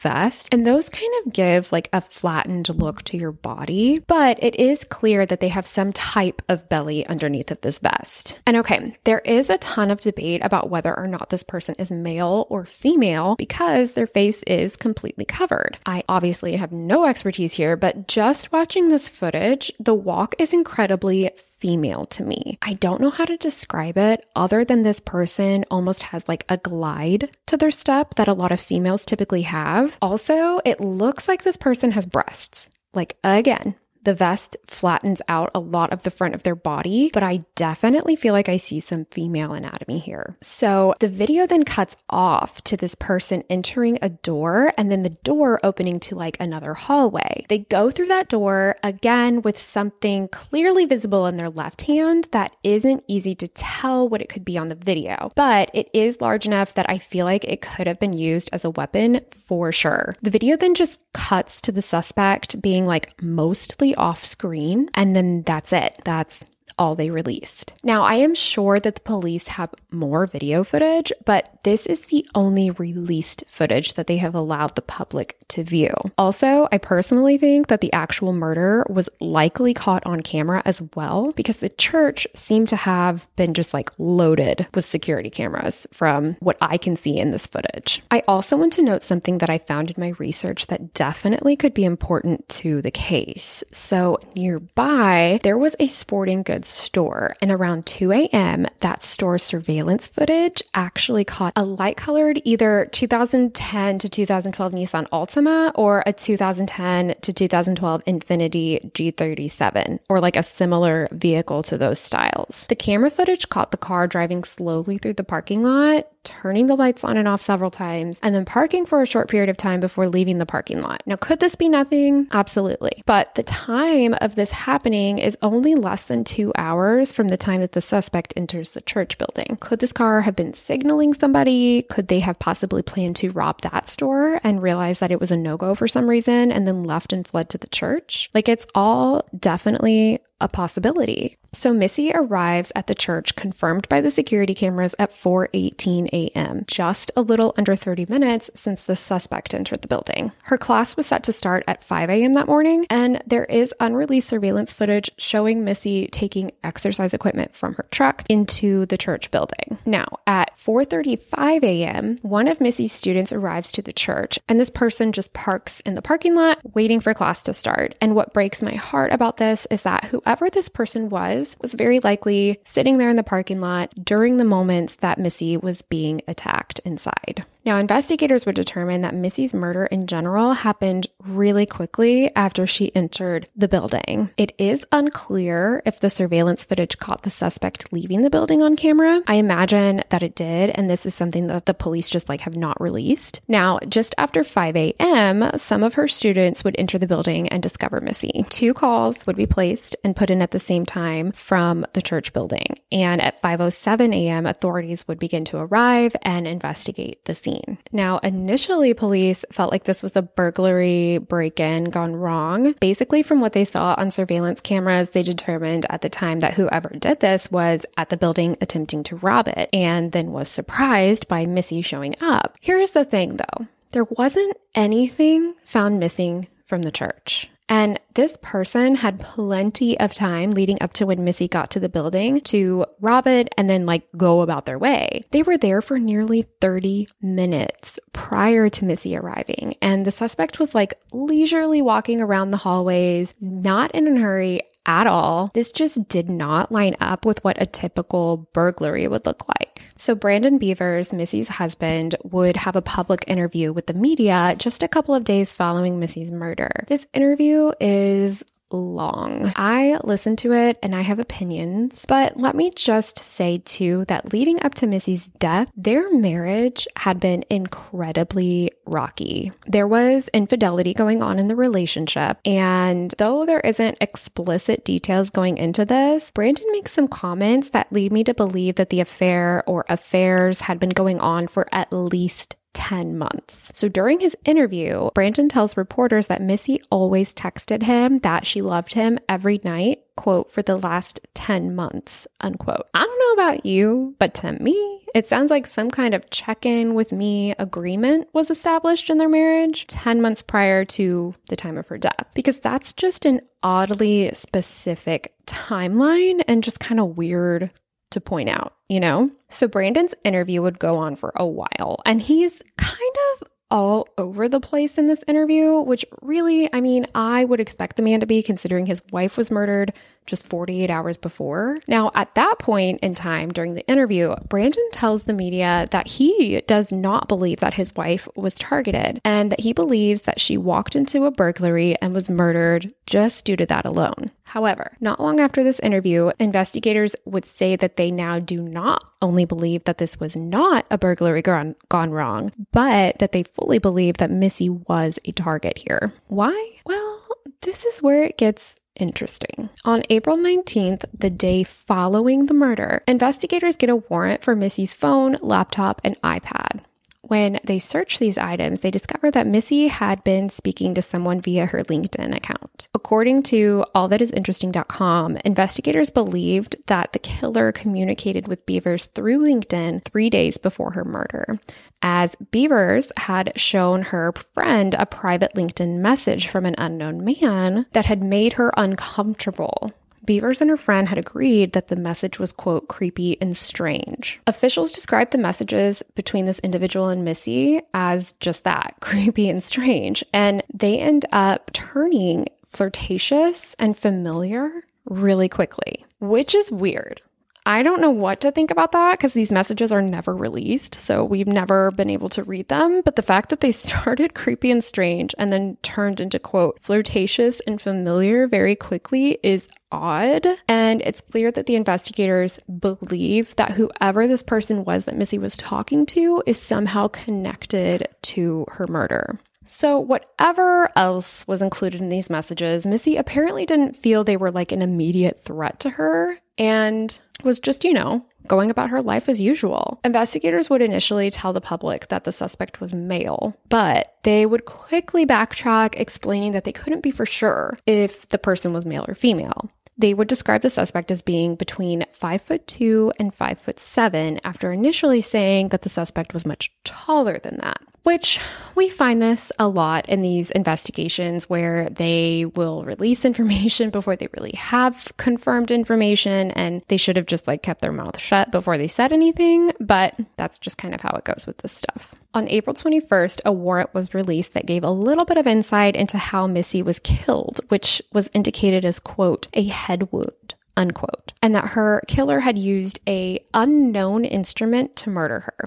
vest. 0.00 0.52
And 0.52 0.66
those 0.66 0.88
kind 0.88 1.12
of 1.24 1.32
give 1.32 1.72
like 1.72 1.88
a 1.92 2.00
flattened 2.00 2.68
look 2.74 3.02
to 3.04 3.16
your 3.16 3.32
body, 3.32 4.00
but 4.06 4.42
it 4.42 4.56
is 4.56 4.84
clear 4.84 5.26
that 5.26 5.40
they 5.40 5.48
have 5.48 5.66
some 5.66 5.92
type 5.92 6.42
of 6.48 6.68
belly 6.68 7.06
underneath 7.06 7.50
of 7.50 7.60
this 7.60 7.78
vest. 7.78 8.38
And 8.46 8.56
okay, 8.58 8.94
there 9.04 9.20
is 9.20 9.50
a 9.50 9.58
ton 9.58 9.90
of 9.90 10.00
debate 10.00 10.40
about 10.44 10.70
whether 10.70 10.96
or 10.96 11.06
not 11.06 11.30
this 11.30 11.42
person 11.42 11.74
is 11.78 11.90
male 11.90 12.46
or 12.50 12.64
female 12.64 13.36
because 13.36 13.92
their 13.92 14.06
face 14.06 14.42
is 14.44 14.76
completely 14.76 15.24
covered. 15.24 15.78
I 15.86 16.04
obviously 16.08 16.56
have 16.56 16.72
no 16.72 17.04
expertise 17.04 17.54
here, 17.54 17.76
but 17.76 18.08
just 18.08 18.52
watching 18.52 18.88
this 18.88 19.08
footage, 19.08 19.72
the 19.78 19.94
walk 19.94 20.34
is 20.38 20.52
incredibly 20.52 21.30
female 21.58 22.04
to 22.04 22.22
me. 22.22 22.58
I 22.62 22.74
don't 22.74 23.00
know 23.00 23.10
how 23.10 23.24
to 23.24 23.36
describe 23.36 23.98
it 23.98 24.24
other 24.36 24.64
than 24.64 24.82
this 24.82 25.00
person 25.00 25.64
almost 25.70 26.04
has 26.04 26.28
like 26.28 26.44
a 26.48 26.56
glide 26.56 27.30
to 27.46 27.56
their 27.56 27.70
step 27.70 28.14
that 28.14 28.28
a 28.28 28.32
lot 28.32 28.52
of 28.52 28.60
females 28.60 29.04
typically 29.04 29.42
have. 29.42 29.87
Also, 30.02 30.60
it 30.64 30.80
looks 30.80 31.28
like 31.28 31.42
this 31.42 31.56
person 31.56 31.90
has 31.92 32.06
breasts. 32.06 32.70
Like, 32.94 33.16
again, 33.22 33.74
the 34.08 34.14
vest 34.14 34.56
flattens 34.66 35.20
out 35.28 35.50
a 35.54 35.60
lot 35.60 35.92
of 35.92 36.02
the 36.02 36.10
front 36.10 36.34
of 36.34 36.42
their 36.42 36.54
body, 36.54 37.10
but 37.12 37.22
I 37.22 37.44
definitely 37.56 38.16
feel 38.16 38.32
like 38.32 38.48
I 38.48 38.56
see 38.56 38.80
some 38.80 39.04
female 39.10 39.52
anatomy 39.52 39.98
here. 39.98 40.38
So 40.40 40.94
the 40.98 41.10
video 41.10 41.46
then 41.46 41.62
cuts 41.62 41.98
off 42.08 42.64
to 42.64 42.78
this 42.78 42.94
person 42.94 43.44
entering 43.50 43.98
a 44.00 44.08
door 44.08 44.72
and 44.78 44.90
then 44.90 45.02
the 45.02 45.10
door 45.10 45.60
opening 45.62 46.00
to 46.00 46.14
like 46.14 46.38
another 46.40 46.72
hallway. 46.72 47.44
They 47.50 47.58
go 47.58 47.90
through 47.90 48.06
that 48.06 48.30
door 48.30 48.76
again 48.82 49.42
with 49.42 49.58
something 49.58 50.28
clearly 50.28 50.86
visible 50.86 51.26
in 51.26 51.36
their 51.36 51.50
left 51.50 51.82
hand 51.82 52.28
that 52.32 52.56
isn't 52.64 53.04
easy 53.08 53.34
to 53.34 53.48
tell 53.48 54.08
what 54.08 54.22
it 54.22 54.30
could 54.30 54.46
be 54.46 54.56
on 54.56 54.68
the 54.68 54.74
video, 54.74 55.28
but 55.36 55.70
it 55.74 55.90
is 55.92 56.22
large 56.22 56.46
enough 56.46 56.72
that 56.74 56.88
I 56.88 56.96
feel 56.96 57.26
like 57.26 57.44
it 57.44 57.60
could 57.60 57.86
have 57.86 58.00
been 58.00 58.14
used 58.14 58.48
as 58.54 58.64
a 58.64 58.70
weapon 58.70 59.20
for 59.46 59.70
sure. 59.70 60.14
The 60.22 60.30
video 60.30 60.56
then 60.56 60.74
just 60.74 61.04
cuts 61.12 61.60
to 61.60 61.72
the 61.72 61.82
suspect 61.82 62.62
being 62.62 62.86
like 62.86 63.12
mostly 63.22 63.94
off 63.98 64.24
screen. 64.24 64.88
And 64.94 65.14
then 65.14 65.42
that's 65.42 65.72
it. 65.72 66.00
That's 66.04 66.44
all 66.78 66.94
they 66.94 67.10
released. 67.10 67.72
Now, 67.82 68.02
I 68.02 68.14
am 68.14 68.34
sure 68.34 68.80
that 68.80 68.94
the 68.94 69.00
police 69.00 69.48
have 69.48 69.74
more 69.90 70.26
video 70.26 70.64
footage, 70.64 71.12
but 71.24 71.58
this 71.64 71.86
is 71.86 72.02
the 72.02 72.26
only 72.34 72.70
released 72.70 73.44
footage 73.48 73.94
that 73.94 74.06
they 74.06 74.16
have 74.18 74.34
allowed 74.34 74.74
the 74.74 74.82
public 74.82 75.36
to 75.48 75.64
view. 75.64 75.94
Also, 76.16 76.68
I 76.70 76.78
personally 76.78 77.38
think 77.38 77.68
that 77.68 77.80
the 77.80 77.92
actual 77.92 78.32
murder 78.32 78.84
was 78.88 79.08
likely 79.20 79.74
caught 79.74 80.04
on 80.06 80.20
camera 80.20 80.62
as 80.64 80.82
well 80.94 81.32
because 81.32 81.58
the 81.58 81.68
church 81.70 82.26
seemed 82.34 82.68
to 82.68 82.76
have 82.76 83.26
been 83.36 83.54
just 83.54 83.72
like 83.72 83.90
loaded 83.98 84.66
with 84.74 84.84
security 84.84 85.30
cameras 85.30 85.86
from 85.92 86.34
what 86.40 86.58
I 86.60 86.76
can 86.76 86.96
see 86.96 87.18
in 87.18 87.30
this 87.30 87.46
footage. 87.46 88.02
I 88.10 88.22
also 88.28 88.56
want 88.56 88.72
to 88.74 88.82
note 88.82 89.02
something 89.02 89.38
that 89.38 89.50
I 89.50 89.58
found 89.58 89.90
in 89.90 90.00
my 90.00 90.14
research 90.18 90.66
that 90.66 90.92
definitely 90.94 91.56
could 91.56 91.74
be 91.74 91.84
important 91.84 92.48
to 92.48 92.82
the 92.82 92.90
case. 92.90 93.64
So, 93.72 94.18
nearby, 94.34 95.40
there 95.42 95.58
was 95.58 95.76
a 95.78 95.86
sporting 95.86 96.42
goods 96.42 96.57
store. 96.64 97.34
And 97.40 97.50
around 97.50 97.86
2 97.86 98.12
a.m., 98.12 98.66
that 98.78 99.02
store's 99.02 99.42
surveillance 99.42 100.08
footage 100.08 100.62
actually 100.74 101.24
caught 101.24 101.52
a 101.56 101.64
light 101.64 101.96
colored 101.96 102.40
either 102.44 102.88
2010 102.92 103.98
to 103.98 104.08
2012 104.08 104.72
Nissan 104.72 105.08
Altima 105.08 105.72
or 105.74 106.02
a 106.06 106.12
2010 106.12 107.14
to 107.20 107.32
2012 107.32 108.04
Infiniti 108.04 108.92
G37, 108.92 109.98
or 110.08 110.20
like 110.20 110.36
a 110.36 110.42
similar 110.42 111.08
vehicle 111.12 111.62
to 111.64 111.78
those 111.78 112.00
styles. 112.00 112.66
The 112.68 112.76
camera 112.76 113.10
footage 113.10 113.48
caught 113.48 113.70
the 113.70 113.76
car 113.76 114.06
driving 114.06 114.44
slowly 114.44 114.98
through 114.98 115.14
the 115.14 115.24
parking 115.24 115.62
lot 115.62 116.06
turning 116.28 116.66
the 116.66 116.76
lights 116.76 117.04
on 117.04 117.16
and 117.16 117.26
off 117.26 117.40
several 117.40 117.70
times, 117.70 118.20
and 118.22 118.34
then 118.34 118.44
parking 118.44 118.84
for 118.84 119.00
a 119.00 119.06
short 119.06 119.28
period 119.28 119.48
of 119.48 119.56
time 119.56 119.80
before 119.80 120.06
leaving 120.06 120.38
the 120.38 120.46
parking 120.46 120.82
lot. 120.82 121.02
Now, 121.06 121.16
could 121.16 121.40
this 121.40 121.56
be 121.56 121.68
nothing? 121.68 122.28
Absolutely. 122.30 123.02
But 123.06 123.34
the 123.34 123.42
time 123.42 124.14
of 124.20 124.34
this 124.34 124.50
happening 124.50 125.18
is 125.18 125.38
only 125.42 125.74
less 125.74 126.04
than 126.04 126.24
two 126.24 126.52
hours 126.56 127.12
from 127.12 127.28
the 127.28 127.36
time 127.36 127.62
that 127.62 127.72
the 127.72 127.80
suspect 127.80 128.34
enters 128.36 128.70
the 128.70 128.82
church 128.82 129.16
building. 129.16 129.56
Could 129.60 129.80
this 129.80 129.92
car 129.92 130.20
have 130.20 130.36
been 130.36 130.52
signaling 130.52 131.14
somebody? 131.14 131.82
Could 131.82 132.08
they 132.08 132.20
have 132.20 132.38
possibly 132.38 132.82
planned 132.82 133.16
to 133.16 133.30
rob 133.30 133.62
that 133.62 133.88
store 133.88 134.40
and 134.44 134.62
realize 134.62 134.98
that 134.98 135.10
it 135.10 135.20
was 135.20 135.30
a 135.30 135.36
no 135.36 135.56
go 135.56 135.74
for 135.74 135.88
some 135.88 136.08
reason 136.08 136.52
and 136.52 136.66
then 136.66 136.84
left 136.84 137.12
and 137.12 137.26
fled 137.26 137.48
to 137.50 137.58
the 137.58 137.68
church? 137.68 138.28
Like, 138.34 138.48
it's 138.48 138.66
all 138.74 139.26
definitely 139.38 140.20
a 140.40 140.48
possibility. 140.48 141.36
So 141.52 141.72
Missy 141.72 142.12
arrives 142.12 142.72
at 142.76 142.86
the 142.86 142.94
church 142.94 143.34
confirmed 143.34 143.88
by 143.88 144.00
the 144.00 144.10
security 144.10 144.54
cameras 144.54 144.94
at 144.98 145.10
4:18 145.10 146.08
a.m., 146.12 146.64
just 146.66 147.10
a 147.16 147.22
little 147.22 147.54
under 147.56 147.74
30 147.74 148.06
minutes 148.08 148.50
since 148.54 148.84
the 148.84 148.94
suspect 148.94 149.54
entered 149.54 149.80
the 149.80 149.88
building. 149.88 150.32
Her 150.42 150.58
class 150.58 150.96
was 150.96 151.06
set 151.06 151.24
to 151.24 151.32
start 151.32 151.64
at 151.66 151.82
5 151.82 152.10
a.m. 152.10 152.34
that 152.34 152.46
morning, 152.46 152.86
and 152.90 153.22
there 153.26 153.46
is 153.46 153.74
unreleased 153.80 154.28
surveillance 154.28 154.72
footage 154.72 155.10
showing 155.16 155.64
Missy 155.64 156.06
taking 156.08 156.52
exercise 156.62 157.14
equipment 157.14 157.54
from 157.54 157.74
her 157.74 157.86
truck 157.90 158.24
into 158.28 158.86
the 158.86 158.98
church 158.98 159.30
building. 159.30 159.78
Now, 159.86 160.18
at 160.26 160.54
4:35 160.56 161.64
a.m., 161.64 162.16
one 162.22 162.46
of 162.46 162.60
Missy's 162.60 162.92
students 162.92 163.32
arrives 163.32 163.72
to 163.72 163.82
the 163.82 163.92
church, 163.92 164.38
and 164.48 164.60
this 164.60 164.70
person 164.70 165.12
just 165.12 165.32
parks 165.32 165.80
in 165.80 165.94
the 165.94 166.02
parking 166.02 166.34
lot 166.34 166.58
waiting 166.74 167.00
for 167.00 167.14
class 167.14 167.42
to 167.44 167.54
start. 167.54 167.94
And 168.00 168.14
what 168.14 168.34
breaks 168.34 168.60
my 168.60 168.74
heart 168.74 169.12
about 169.12 169.38
this 169.38 169.66
is 169.70 169.82
that 169.82 170.04
who 170.04 170.22
whoever 170.28 170.50
this 170.50 170.68
person 170.68 171.08
was, 171.08 171.56
was 171.62 171.72
very 171.72 172.00
likely 172.00 172.60
sitting 172.62 172.98
there 172.98 173.08
in 173.08 173.16
the 173.16 173.22
parking 173.22 173.62
lot 173.62 173.94
during 174.04 174.36
the 174.36 174.44
moments 174.44 174.96
that 174.96 175.16
Missy 175.16 175.56
was 175.56 175.80
being 175.80 176.20
attacked 176.28 176.80
inside. 176.80 177.46
Now, 177.68 177.76
investigators 177.76 178.46
would 178.46 178.54
determine 178.54 179.02
that 179.02 179.14
Missy's 179.14 179.52
murder 179.52 179.84
in 179.84 180.06
general 180.06 180.54
happened 180.54 181.06
really 181.22 181.66
quickly 181.66 182.34
after 182.34 182.66
she 182.66 182.96
entered 182.96 183.46
the 183.54 183.68
building. 183.68 184.30
It 184.38 184.54
is 184.56 184.86
unclear 184.90 185.82
if 185.84 186.00
the 186.00 186.08
surveillance 186.08 186.64
footage 186.64 186.96
caught 186.96 187.24
the 187.24 187.30
suspect 187.30 187.92
leaving 187.92 188.22
the 188.22 188.30
building 188.30 188.62
on 188.62 188.74
camera. 188.74 189.20
I 189.26 189.34
imagine 189.34 190.02
that 190.08 190.22
it 190.22 190.34
did, 190.34 190.70
and 190.70 190.88
this 190.88 191.04
is 191.04 191.14
something 191.14 191.48
that 191.48 191.66
the 191.66 191.74
police 191.74 192.08
just 192.08 192.30
like 192.30 192.40
have 192.40 192.56
not 192.56 192.80
released. 192.80 193.42
Now, 193.48 193.80
just 193.86 194.14
after 194.16 194.44
5 194.44 194.74
a.m., 194.74 195.50
some 195.58 195.82
of 195.82 195.92
her 195.92 196.08
students 196.08 196.64
would 196.64 196.74
enter 196.78 196.96
the 196.96 197.06
building 197.06 197.50
and 197.50 197.62
discover 197.62 198.00
Missy. 198.00 198.46
Two 198.48 198.72
calls 198.72 199.26
would 199.26 199.36
be 199.36 199.44
placed 199.44 199.94
and 200.02 200.16
put 200.16 200.30
in 200.30 200.40
at 200.40 200.52
the 200.52 200.58
same 200.58 200.86
time 200.86 201.32
from 201.32 201.84
the 201.92 202.00
church 202.00 202.32
building. 202.32 202.76
And 202.90 203.20
at 203.20 203.42
5:07 203.42 204.14
a.m., 204.14 204.46
authorities 204.46 205.06
would 205.06 205.18
begin 205.18 205.44
to 205.44 205.58
arrive 205.58 206.16
and 206.22 206.48
investigate 206.48 207.26
the 207.26 207.34
scene 207.34 207.57
scene. 207.58 207.78
Now, 207.92 208.18
initially, 208.18 208.94
police 208.94 209.44
felt 209.52 209.72
like 209.72 209.84
this 209.84 210.02
was 210.02 210.16
a 210.16 210.22
burglary 210.22 211.18
break 211.18 211.60
in 211.60 211.84
gone 211.84 212.14
wrong. 212.14 212.74
Basically, 212.80 213.22
from 213.22 213.40
what 213.40 213.52
they 213.52 213.64
saw 213.64 213.94
on 213.98 214.10
surveillance 214.10 214.60
cameras, 214.60 215.10
they 215.10 215.22
determined 215.22 215.86
at 215.90 216.02
the 216.02 216.08
time 216.08 216.40
that 216.40 216.54
whoever 216.54 216.90
did 216.90 217.20
this 217.20 217.50
was 217.50 217.84
at 217.96 218.08
the 218.08 218.16
building 218.16 218.56
attempting 218.60 219.02
to 219.04 219.16
rob 219.16 219.48
it 219.48 219.68
and 219.72 220.12
then 220.12 220.32
was 220.32 220.48
surprised 220.48 221.28
by 221.28 221.46
Missy 221.46 221.82
showing 221.82 222.14
up. 222.20 222.56
Here's 222.60 222.90
the 222.92 223.04
thing 223.04 223.36
though 223.36 223.66
there 223.92 224.04
wasn't 224.04 224.56
anything 224.74 225.54
found 225.64 225.98
missing 225.98 226.46
from 226.64 226.82
the 226.82 226.90
church. 226.90 227.48
And 227.68 228.00
this 228.14 228.36
person 228.40 228.94
had 228.94 229.20
plenty 229.20 229.98
of 230.00 230.14
time 230.14 230.50
leading 230.50 230.78
up 230.80 230.92
to 230.94 231.06
when 231.06 231.24
Missy 231.24 231.48
got 231.48 231.70
to 231.72 231.80
the 231.80 231.88
building 231.88 232.40
to 232.42 232.86
rob 233.00 233.26
it 233.26 233.52
and 233.56 233.68
then 233.68 233.86
like 233.86 234.08
go 234.16 234.40
about 234.40 234.66
their 234.66 234.78
way. 234.78 235.22
They 235.30 235.42
were 235.42 235.58
there 235.58 235.82
for 235.82 235.98
nearly 235.98 236.42
30 236.60 237.08
minutes 237.20 237.98
prior 238.12 238.68
to 238.70 238.84
Missy 238.84 239.16
arriving. 239.16 239.74
And 239.82 240.04
the 240.04 240.12
suspect 240.12 240.58
was 240.58 240.74
like 240.74 240.94
leisurely 241.12 241.82
walking 241.82 242.20
around 242.20 242.50
the 242.50 242.56
hallways, 242.56 243.34
not 243.40 243.92
in 243.92 244.16
a 244.16 244.20
hurry 244.20 244.62
at 244.86 245.06
all. 245.06 245.50
This 245.54 245.70
just 245.70 246.08
did 246.08 246.30
not 246.30 246.72
line 246.72 246.96
up 247.00 247.26
with 247.26 247.44
what 247.44 247.60
a 247.60 247.66
typical 247.66 248.48
burglary 248.54 249.06
would 249.06 249.26
look 249.26 249.46
like. 249.46 249.77
So, 249.98 250.14
Brandon 250.14 250.60
Bevers, 250.60 251.12
Missy's 251.12 251.48
husband, 251.48 252.14
would 252.22 252.56
have 252.56 252.76
a 252.76 252.82
public 252.82 253.24
interview 253.26 253.72
with 253.72 253.86
the 253.86 253.94
media 253.94 254.54
just 254.56 254.84
a 254.84 254.88
couple 254.88 255.14
of 255.14 255.24
days 255.24 255.52
following 255.52 255.98
Missy's 255.98 256.30
murder. 256.30 256.84
This 256.86 257.08
interview 257.12 257.72
is 257.80 258.44
long. 258.70 259.50
I 259.56 259.98
listen 260.04 260.36
to 260.36 260.52
it 260.52 260.78
and 260.82 260.94
I 260.94 261.02
have 261.02 261.18
opinions, 261.18 262.04
but 262.06 262.36
let 262.36 262.54
me 262.54 262.70
just 262.70 263.18
say 263.18 263.58
too 263.64 264.04
that 264.08 264.32
leading 264.32 264.62
up 264.62 264.74
to 264.76 264.86
Missy's 264.86 265.28
death, 265.28 265.70
their 265.76 266.10
marriage 266.12 266.86
had 266.96 267.20
been 267.20 267.44
incredibly 267.50 268.72
rocky. 268.86 269.52
There 269.66 269.86
was 269.86 270.28
infidelity 270.32 270.94
going 270.94 271.22
on 271.22 271.38
in 271.38 271.48
the 271.48 271.56
relationship, 271.56 272.38
and 272.44 273.14
though 273.18 273.46
there 273.46 273.60
isn't 273.60 273.98
explicit 274.00 274.84
details 274.84 275.30
going 275.30 275.58
into 275.58 275.84
this, 275.84 276.30
Brandon 276.30 276.66
makes 276.72 276.92
some 276.92 277.08
comments 277.08 277.70
that 277.70 277.92
lead 277.92 278.12
me 278.12 278.24
to 278.24 278.34
believe 278.34 278.76
that 278.76 278.90
the 278.90 279.00
affair 279.00 279.62
or 279.66 279.84
affairs 279.88 280.60
had 280.60 280.78
been 280.78 280.90
going 280.90 281.20
on 281.20 281.46
for 281.48 281.66
at 281.72 281.92
least 281.92 282.56
10 282.78 283.18
months. 283.18 283.72
So 283.74 283.88
during 283.88 284.20
his 284.20 284.36
interview, 284.44 285.10
Brandon 285.12 285.48
tells 285.48 285.76
reporters 285.76 286.28
that 286.28 286.40
Missy 286.40 286.80
always 286.90 287.34
texted 287.34 287.82
him 287.82 288.20
that 288.20 288.46
she 288.46 288.62
loved 288.62 288.94
him 288.94 289.18
every 289.28 289.60
night, 289.64 290.04
quote, 290.16 290.48
for 290.48 290.62
the 290.62 290.76
last 290.76 291.18
10 291.34 291.74
months, 291.74 292.28
unquote. 292.40 292.88
I 292.94 293.00
don't 293.00 293.36
know 293.36 293.42
about 293.42 293.66
you, 293.66 294.14
but 294.20 294.32
to 294.34 294.52
me, 294.52 295.02
it 295.12 295.26
sounds 295.26 295.50
like 295.50 295.66
some 295.66 295.90
kind 295.90 296.14
of 296.14 296.30
check 296.30 296.64
in 296.64 296.94
with 296.94 297.10
me 297.10 297.52
agreement 297.58 298.28
was 298.32 298.48
established 298.48 299.10
in 299.10 299.18
their 299.18 299.28
marriage 299.28 299.88
10 299.88 300.22
months 300.22 300.42
prior 300.42 300.84
to 300.84 301.34
the 301.48 301.56
time 301.56 301.78
of 301.78 301.88
her 301.88 301.98
death, 301.98 302.26
because 302.32 302.60
that's 302.60 302.92
just 302.92 303.26
an 303.26 303.40
oddly 303.64 304.30
specific 304.34 305.34
timeline 305.46 306.44
and 306.46 306.62
just 306.62 306.78
kind 306.78 307.00
of 307.00 307.16
weird 307.16 307.72
to 308.10 308.20
point 308.20 308.48
out, 308.48 308.74
you 308.88 309.00
know? 309.00 309.30
So 309.48 309.68
Brandon's 309.68 310.14
interview 310.24 310.62
would 310.62 310.78
go 310.78 310.96
on 310.96 311.16
for 311.16 311.32
a 311.36 311.46
while, 311.46 312.00
and 312.06 312.20
he's 312.20 312.62
kind 312.76 313.16
of 313.32 313.48
all 313.70 314.08
over 314.16 314.48
the 314.48 314.60
place 314.60 314.96
in 314.96 315.06
this 315.06 315.22
interview, 315.26 315.80
which 315.80 316.04
really, 316.22 316.72
I 316.72 316.80
mean, 316.80 317.06
I 317.14 317.44
would 317.44 317.60
expect 317.60 317.96
the 317.96 318.02
man 318.02 318.20
to 318.20 318.26
be 318.26 318.42
considering 318.42 318.86
his 318.86 319.02
wife 319.12 319.36
was 319.36 319.50
murdered 319.50 319.94
just 320.28 320.48
48 320.48 320.90
hours 320.90 321.16
before. 321.16 321.78
Now, 321.88 322.12
at 322.14 322.34
that 322.36 322.58
point 322.60 323.00
in 323.00 323.14
time 323.14 323.48
during 323.48 323.74
the 323.74 323.86
interview, 323.88 324.36
Brandon 324.48 324.88
tells 324.92 325.24
the 325.24 325.32
media 325.32 325.88
that 325.90 326.06
he 326.06 326.60
does 326.66 326.92
not 326.92 327.26
believe 327.26 327.60
that 327.60 327.74
his 327.74 327.94
wife 327.96 328.28
was 328.36 328.54
targeted 328.54 329.20
and 329.24 329.50
that 329.50 329.60
he 329.60 329.72
believes 329.72 330.22
that 330.22 330.38
she 330.38 330.56
walked 330.56 330.94
into 330.94 331.24
a 331.24 331.30
burglary 331.30 331.96
and 332.00 332.14
was 332.14 332.30
murdered 332.30 332.92
just 333.06 333.44
due 333.44 333.56
to 333.56 333.66
that 333.66 333.84
alone. 333.84 334.30
However, 334.44 334.96
not 335.00 335.20
long 335.20 335.40
after 335.40 335.62
this 335.62 335.80
interview, 335.80 336.30
investigators 336.38 337.14
would 337.24 337.44
say 337.44 337.76
that 337.76 337.96
they 337.96 338.10
now 338.10 338.38
do 338.38 338.62
not 338.62 339.10
only 339.20 339.44
believe 339.44 339.84
that 339.84 339.98
this 339.98 340.18
was 340.18 340.36
not 340.36 340.86
a 340.90 340.96
burglary 340.96 341.42
gone, 341.42 341.74
gone 341.90 342.10
wrong, 342.10 342.52
but 342.72 343.18
that 343.18 343.32
they 343.32 343.42
fully 343.42 343.78
believe 343.78 344.18
that 344.18 344.30
Missy 344.30 344.68
was 344.70 345.18
a 345.24 345.32
target 345.32 345.76
here. 345.76 346.12
Why? 346.28 346.72
Well, 346.86 347.26
this 347.60 347.84
is 347.84 348.02
where 348.02 348.22
it 348.22 348.38
gets 348.38 348.76
interesting. 348.98 349.70
On 349.84 350.02
April 350.10 350.36
19th, 350.36 351.04
the 351.16 351.30
day 351.30 351.64
following 351.64 352.46
the 352.46 352.54
murder, 352.54 353.02
investigators 353.08 353.76
get 353.76 353.90
a 353.90 353.96
warrant 353.96 354.42
for 354.42 354.54
Missy's 354.54 354.94
phone, 354.94 355.36
laptop, 355.40 356.00
and 356.04 356.20
iPad. 356.22 356.80
When 357.28 357.60
they 357.62 357.78
search 357.78 358.18
these 358.18 358.38
items, 358.38 358.80
they 358.80 358.90
discover 358.90 359.30
that 359.30 359.46
Missy 359.46 359.88
had 359.88 360.24
been 360.24 360.48
speaking 360.48 360.94
to 360.94 361.02
someone 361.02 361.42
via 361.42 361.66
her 361.66 361.82
LinkedIn 361.82 362.34
account. 362.34 362.88
According 362.94 363.42
to 363.44 363.84
allthatisinteresting.com, 363.94 365.36
investigators 365.44 366.08
believed 366.08 366.76
that 366.86 367.12
the 367.12 367.18
killer 367.18 367.70
communicated 367.70 368.48
with 368.48 368.64
Bevers 368.64 369.12
through 369.14 369.40
LinkedIn 369.40 370.04
three 370.06 370.30
days 370.30 370.56
before 370.56 370.92
her 370.92 371.04
murder, 371.04 371.52
as 372.00 372.34
Bevers 372.50 373.12
had 373.18 373.52
shown 373.56 374.02
her 374.02 374.32
friend 374.32 374.94
a 374.94 375.04
private 375.04 375.52
LinkedIn 375.54 375.98
message 375.98 376.48
from 376.48 376.64
an 376.64 376.76
unknown 376.78 377.22
man 377.22 377.84
that 377.92 378.06
had 378.06 378.22
made 378.22 378.54
her 378.54 378.72
uncomfortable 378.78 379.92
Bevers 380.28 380.60
and 380.60 380.68
her 380.68 380.76
friend 380.76 381.08
had 381.08 381.16
agreed 381.16 381.72
that 381.72 381.88
the 381.88 381.96
message 381.96 382.38
was, 382.38 382.52
quote, 382.52 382.88
creepy 382.88 383.40
and 383.40 383.56
strange. 383.56 384.38
Officials 384.46 384.92
described 384.92 385.32
the 385.32 385.38
messages 385.38 386.02
between 386.14 386.44
this 386.44 386.58
individual 386.58 387.08
and 387.08 387.24
Missy 387.24 387.80
as 387.94 388.32
just 388.32 388.64
that, 388.64 388.96
creepy 389.00 389.48
and 389.48 389.62
strange. 389.62 390.22
And 390.34 390.62
they 390.72 390.98
end 390.98 391.24
up 391.32 391.72
turning 391.72 392.46
flirtatious 392.66 393.74
and 393.78 393.96
familiar 393.96 394.84
really 395.06 395.48
quickly, 395.48 396.04
which 396.20 396.54
is 396.54 396.70
weird. 396.70 397.22
I 397.68 397.82
don't 397.82 398.00
know 398.00 398.10
what 398.10 398.40
to 398.40 398.50
think 398.50 398.70
about 398.70 398.92
that 398.92 399.18
because 399.18 399.34
these 399.34 399.52
messages 399.52 399.92
are 399.92 400.00
never 400.00 400.34
released. 400.34 400.94
So 400.94 401.22
we've 401.22 401.46
never 401.46 401.90
been 401.90 402.08
able 402.08 402.30
to 402.30 402.42
read 402.42 402.68
them. 402.68 403.02
But 403.04 403.16
the 403.16 403.22
fact 403.22 403.50
that 403.50 403.60
they 403.60 403.72
started 403.72 404.34
creepy 404.34 404.70
and 404.70 404.82
strange 404.82 405.34
and 405.36 405.52
then 405.52 405.76
turned 405.82 406.18
into, 406.18 406.38
quote, 406.38 406.78
flirtatious 406.80 407.60
and 407.66 407.78
familiar 407.78 408.46
very 408.46 408.74
quickly 408.74 409.38
is 409.42 409.68
odd. 409.92 410.46
And 410.66 411.02
it's 411.02 411.20
clear 411.20 411.52
that 411.52 411.66
the 411.66 411.76
investigators 411.76 412.58
believe 412.60 413.54
that 413.56 413.72
whoever 413.72 414.26
this 414.26 414.42
person 414.42 414.86
was 414.86 415.04
that 415.04 415.16
Missy 415.16 415.36
was 415.36 415.54
talking 415.58 416.06
to 416.06 416.42
is 416.46 416.58
somehow 416.58 417.08
connected 417.08 418.08
to 418.22 418.64
her 418.70 418.86
murder. 418.88 419.38
So, 419.68 419.98
whatever 419.98 420.90
else 420.96 421.46
was 421.46 421.60
included 421.60 422.00
in 422.00 422.08
these 422.08 422.30
messages, 422.30 422.86
Missy 422.86 423.16
apparently 423.16 423.66
didn't 423.66 423.96
feel 423.96 424.24
they 424.24 424.38
were 424.38 424.50
like 424.50 424.72
an 424.72 424.80
immediate 424.80 425.38
threat 425.38 425.78
to 425.80 425.90
her 425.90 426.38
and 426.56 427.20
was 427.44 427.60
just, 427.60 427.84
you 427.84 427.92
know, 427.92 428.24
going 428.46 428.70
about 428.70 428.88
her 428.88 429.02
life 429.02 429.28
as 429.28 429.42
usual. 429.42 430.00
Investigators 430.04 430.70
would 430.70 430.80
initially 430.80 431.30
tell 431.30 431.52
the 431.52 431.60
public 431.60 432.08
that 432.08 432.24
the 432.24 432.32
suspect 432.32 432.80
was 432.80 432.94
male, 432.94 433.54
but 433.68 434.14
they 434.22 434.46
would 434.46 434.64
quickly 434.64 435.26
backtrack, 435.26 436.00
explaining 436.00 436.52
that 436.52 436.64
they 436.64 436.72
couldn't 436.72 437.02
be 437.02 437.10
for 437.10 437.26
sure 437.26 437.78
if 437.86 438.26
the 438.28 438.38
person 438.38 438.72
was 438.72 438.86
male 438.86 439.04
or 439.06 439.14
female. 439.14 439.68
They 439.98 440.14
would 440.14 440.28
describe 440.28 440.62
the 440.62 440.70
suspect 440.70 441.10
as 441.10 441.20
being 441.20 441.56
between 441.56 442.06
five 442.10 442.40
foot 442.40 442.66
two 442.66 443.12
and 443.18 443.34
five 443.34 443.60
foot 443.60 443.80
seven 443.80 444.40
after 444.44 444.72
initially 444.72 445.20
saying 445.20 445.68
that 445.70 445.82
the 445.82 445.88
suspect 445.90 446.32
was 446.32 446.46
much 446.46 446.72
taller 446.84 447.38
than 447.38 447.58
that 447.58 447.82
which 448.02 448.40
we 448.74 448.88
find 448.88 449.20
this 449.20 449.52
a 449.58 449.68
lot 449.68 450.08
in 450.08 450.22
these 450.22 450.50
investigations 450.52 451.48
where 451.48 451.88
they 451.90 452.46
will 452.54 452.84
release 452.84 453.24
information 453.24 453.90
before 453.90 454.16
they 454.16 454.28
really 454.36 454.52
have 454.52 455.12
confirmed 455.16 455.70
information 455.70 456.50
and 456.52 456.82
they 456.88 456.96
should 456.96 457.16
have 457.16 457.26
just 457.26 457.46
like 457.46 457.62
kept 457.62 457.80
their 457.80 457.92
mouth 457.92 458.18
shut 458.18 458.50
before 458.50 458.78
they 458.78 458.88
said 458.88 459.12
anything, 459.12 459.72
but 459.80 460.14
that's 460.36 460.58
just 460.58 460.78
kind 460.78 460.94
of 460.94 461.00
how 461.00 461.10
it 461.16 461.24
goes 461.24 461.46
with 461.46 461.58
this 461.58 461.72
stuff. 461.72 462.14
On 462.34 462.48
April 462.48 462.74
21st, 462.74 463.40
a 463.44 463.52
warrant 463.52 463.92
was 463.94 464.14
released 464.14 464.54
that 464.54 464.66
gave 464.66 464.84
a 464.84 464.90
little 464.90 465.24
bit 465.24 465.36
of 465.36 465.46
insight 465.46 465.96
into 465.96 466.18
how 466.18 466.46
Missy 466.46 466.82
was 466.82 466.98
killed, 466.98 467.60
which 467.68 468.00
was 468.12 468.30
indicated 468.32 468.84
as 468.84 469.00
quote 469.00 469.48
a 469.54 469.64
head 469.64 470.12
wound 470.12 470.54
unquote 470.76 471.32
and 471.42 471.54
that 471.56 471.70
her 471.70 472.00
killer 472.06 472.38
had 472.40 472.56
used 472.56 473.00
a 473.08 473.44
unknown 473.52 474.24
instrument 474.24 474.94
to 474.94 475.10
murder 475.10 475.40
her 475.40 475.58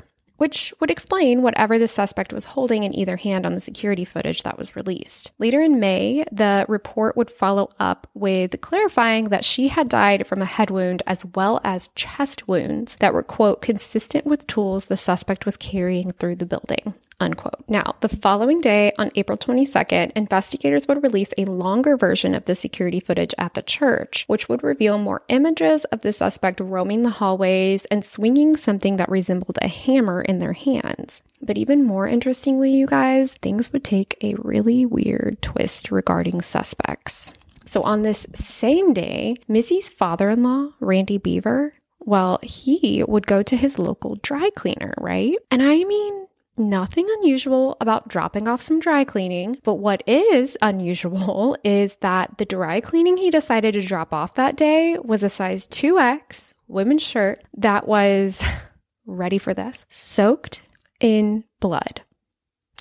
which 0.41 0.73
would 0.79 0.89
explain 0.89 1.43
whatever 1.43 1.77
the 1.77 1.87
suspect 1.87 2.33
was 2.33 2.45
holding 2.45 2.81
in 2.81 2.95
either 2.95 3.15
hand 3.15 3.45
on 3.45 3.53
the 3.53 3.61
security 3.61 4.03
footage 4.03 4.41
that 4.41 4.57
was 4.57 4.75
released. 4.75 5.31
Later 5.37 5.61
in 5.61 5.79
May, 5.79 6.25
the 6.31 6.65
report 6.67 7.15
would 7.15 7.29
follow 7.29 7.69
up 7.79 8.07
with 8.15 8.59
clarifying 8.59 9.25
that 9.25 9.45
she 9.45 9.67
had 9.67 9.87
died 9.87 10.25
from 10.25 10.41
a 10.41 10.45
head 10.45 10.71
wound 10.71 11.03
as 11.05 11.23
well 11.35 11.61
as 11.63 11.89
chest 11.89 12.47
wounds 12.47 12.95
that 12.95 13.13
were, 13.13 13.21
quote, 13.21 13.61
consistent 13.61 14.25
with 14.25 14.47
tools 14.47 14.85
the 14.85 14.97
suspect 14.97 15.45
was 15.45 15.57
carrying 15.57 16.09
through 16.09 16.37
the 16.37 16.47
building 16.47 16.95
unquote. 17.21 17.63
Now, 17.67 17.95
the 18.01 18.09
following 18.09 18.61
day, 18.61 18.91
on 18.97 19.11
April 19.15 19.37
22nd, 19.37 20.11
investigators 20.15 20.87
would 20.87 21.03
release 21.03 21.33
a 21.37 21.45
longer 21.45 21.95
version 21.95 22.33
of 22.33 22.45
the 22.45 22.55
security 22.55 22.99
footage 22.99 23.33
at 23.37 23.53
the 23.53 23.61
church, 23.61 24.25
which 24.27 24.49
would 24.49 24.63
reveal 24.63 24.97
more 24.97 25.23
images 25.27 25.85
of 25.85 26.01
the 26.01 26.13
suspect 26.13 26.59
roaming 26.59 27.03
the 27.03 27.09
hallways 27.09 27.85
and 27.85 28.03
swinging 28.03 28.55
something 28.55 28.97
that 28.97 29.09
resembled 29.09 29.57
a 29.61 29.67
hammer 29.67 30.21
in 30.21 30.39
their 30.39 30.53
hands. 30.53 31.21
But 31.41 31.57
even 31.57 31.83
more 31.83 32.07
interestingly, 32.07 32.71
you 32.71 32.87
guys, 32.87 33.33
things 33.33 33.71
would 33.71 33.83
take 33.83 34.17
a 34.21 34.35
really 34.35 34.85
weird 34.85 35.41
twist 35.41 35.91
regarding 35.91 36.41
suspects. 36.41 37.33
So, 37.65 37.83
on 37.83 38.01
this 38.01 38.27
same 38.33 38.93
day, 38.93 39.37
Missy's 39.47 39.89
father 39.89 40.29
in 40.29 40.43
law, 40.43 40.71
Randy 40.79 41.17
Beaver, 41.17 41.73
well, 41.99 42.39
he 42.41 43.03
would 43.07 43.27
go 43.27 43.43
to 43.43 43.55
his 43.55 43.79
local 43.79 44.15
dry 44.15 44.49
cleaner, 44.55 44.93
right? 44.97 45.37
And 45.51 45.61
I 45.61 45.83
mean, 45.83 46.27
Nothing 46.57 47.07
unusual 47.17 47.77
about 47.79 48.09
dropping 48.09 48.47
off 48.47 48.61
some 48.61 48.79
dry 48.79 49.03
cleaning, 49.03 49.57
but 49.63 49.75
what 49.75 50.03
is 50.05 50.57
unusual 50.61 51.57
is 51.63 51.95
that 51.97 52.37
the 52.37 52.45
dry 52.45 52.81
cleaning 52.81 53.17
he 53.17 53.29
decided 53.29 53.73
to 53.73 53.81
drop 53.81 54.13
off 54.13 54.33
that 54.35 54.57
day 54.57 54.97
was 54.99 55.23
a 55.23 55.29
size 55.29 55.65
2X 55.67 56.53
women's 56.67 57.03
shirt 57.03 57.39
that 57.57 57.87
was, 57.87 58.43
ready 59.05 59.37
for 59.37 59.53
this, 59.53 59.85
soaked 59.89 60.61
in 60.99 61.43
blood. 61.59 62.01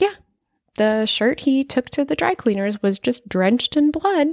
Yeah, 0.00 0.14
the 0.76 1.06
shirt 1.06 1.40
he 1.40 1.64
took 1.64 1.90
to 1.90 2.04
the 2.04 2.16
dry 2.16 2.34
cleaners 2.34 2.82
was 2.82 2.98
just 2.98 3.28
drenched 3.28 3.76
in 3.76 3.90
blood, 3.90 4.28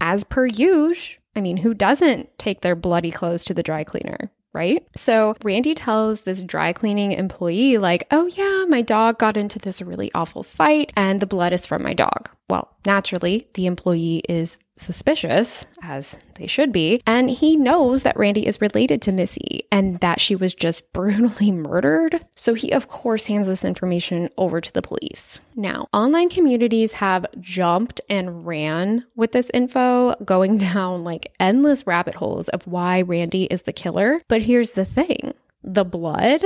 as 0.00 0.24
per 0.24 0.46
usual. 0.46 1.18
I 1.34 1.40
mean, 1.40 1.58
who 1.58 1.72
doesn't 1.72 2.36
take 2.38 2.60
their 2.60 2.76
bloody 2.76 3.10
clothes 3.10 3.44
to 3.46 3.54
the 3.54 3.62
dry 3.62 3.84
cleaner? 3.84 4.30
Right? 4.52 4.86
So 4.96 5.34
Randy 5.42 5.74
tells 5.74 6.22
this 6.22 6.42
dry 6.42 6.72
cleaning 6.72 7.12
employee, 7.12 7.78
like, 7.78 8.06
oh, 8.10 8.26
yeah, 8.26 8.64
my 8.68 8.82
dog 8.82 9.18
got 9.18 9.36
into 9.36 9.58
this 9.58 9.82
really 9.82 10.10
awful 10.14 10.42
fight 10.42 10.92
and 10.96 11.20
the 11.20 11.26
blood 11.26 11.52
is 11.52 11.66
from 11.66 11.82
my 11.82 11.94
dog. 11.94 12.28
Well, 12.48 12.74
naturally, 12.84 13.48
the 13.54 13.66
employee 13.66 14.22
is 14.28 14.58
suspicious, 14.76 15.66
as 15.82 16.18
they 16.34 16.46
should 16.46 16.72
be, 16.72 17.02
and 17.06 17.30
he 17.30 17.56
knows 17.56 18.02
that 18.02 18.16
Randy 18.16 18.46
is 18.46 18.60
related 18.60 19.02
to 19.02 19.12
Missy 19.12 19.64
and 19.70 19.98
that 20.00 20.20
she 20.20 20.36
was 20.36 20.54
just 20.54 20.92
brutally 20.92 21.50
murdered. 21.50 22.20
So 22.36 22.54
he, 22.54 22.72
of 22.72 22.88
course, 22.88 23.26
hands 23.26 23.46
this 23.46 23.64
information 23.64 24.28
over 24.36 24.60
to 24.60 24.72
the 24.72 24.82
police. 24.82 25.40
Now, 25.54 25.88
online 25.92 26.28
communities 26.28 26.92
have 26.92 27.26
jumped 27.38 28.00
and 28.08 28.46
ran 28.46 29.04
with 29.14 29.32
this 29.32 29.50
info, 29.52 30.14
going 30.24 30.58
down 30.72 31.04
like 31.04 31.32
endless 31.38 31.86
rabbit 31.86 32.14
holes 32.14 32.48
of 32.48 32.66
why 32.66 33.02
Randy 33.02 33.44
is 33.44 33.62
the 33.62 33.72
killer. 33.72 34.20
But 34.28 34.42
here's 34.42 34.70
the 34.70 34.84
thing 34.84 35.34
the 35.62 35.84
blood, 35.84 36.42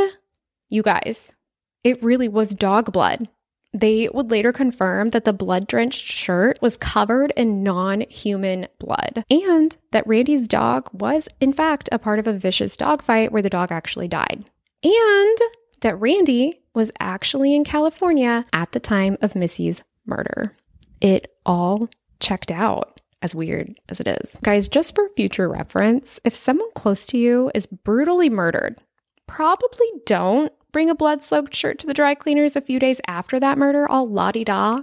you 0.69 0.83
guys, 0.83 1.31
it 1.85 2.03
really 2.03 2.29
was 2.29 2.51
dog 2.53 2.93
blood. 2.93 3.29
They 3.77 4.09
would 4.09 4.31
later 4.31 4.53
confirm 4.53 5.11
that 5.11 5.27
the 5.27 5.35
blood 5.35 5.67
drenched 5.67 6.07
shirt 6.07 6.59
was 6.63 6.79
covered 6.79 7.31
in 7.37 7.63
non 7.63 8.01
human 8.09 8.69
blood 8.79 9.23
and 9.29 9.77
that 9.91 10.07
Randy's 10.07 10.49
dog 10.49 10.89
was, 10.95 11.29
in 11.41 11.53
fact, 11.53 11.91
a 11.93 11.99
part 11.99 12.19
of 12.19 12.27
a 12.27 12.33
vicious 12.33 12.75
dog 12.75 13.03
fight 13.03 13.33
where 13.33 13.43
the 13.43 13.51
dog 13.51 13.71
actually 13.71 14.09
died. 14.09 14.49
And 14.83 15.37
that 15.83 16.01
Randy 16.01 16.63
was 16.73 16.91
actually 17.01 17.55
in 17.55 17.65
California 17.65 18.47
at 18.55 18.73
the 18.73 18.81
time 18.81 19.19
of 19.21 19.37
Missy's 19.37 19.85
murder. 20.07 20.57
It 21.03 21.31
all 21.45 21.91
checked 22.19 22.51
out, 22.51 23.03
as 23.21 23.35
weird 23.35 23.75
as 23.91 24.01
it 24.01 24.07
is. 24.07 24.39
Guys, 24.43 24.69
just 24.69 24.95
for 24.95 25.11
future 25.17 25.51
reference, 25.51 26.19
if 26.25 26.35
someone 26.35 26.71
close 26.75 27.05
to 27.09 27.19
you 27.19 27.51
is 27.55 27.67
brutally 27.67 28.31
murdered, 28.31 28.83
probably 29.27 29.93
don't 30.07 30.53
bring 30.77 30.91
a 30.91 30.95
blood 30.95 31.25
soaked 31.25 31.55
shirt 31.55 31.79
to 31.79 31.87
the 31.87 31.95
dry 31.95 32.15
cleaners 32.15 32.55
a 32.55 32.61
few 32.61 32.79
days 32.79 33.01
after 33.07 33.41
that 33.41 33.57
murder, 33.57 33.89
all 33.89 34.07
la 34.07 34.31
di 34.31 34.45
da, 34.45 34.83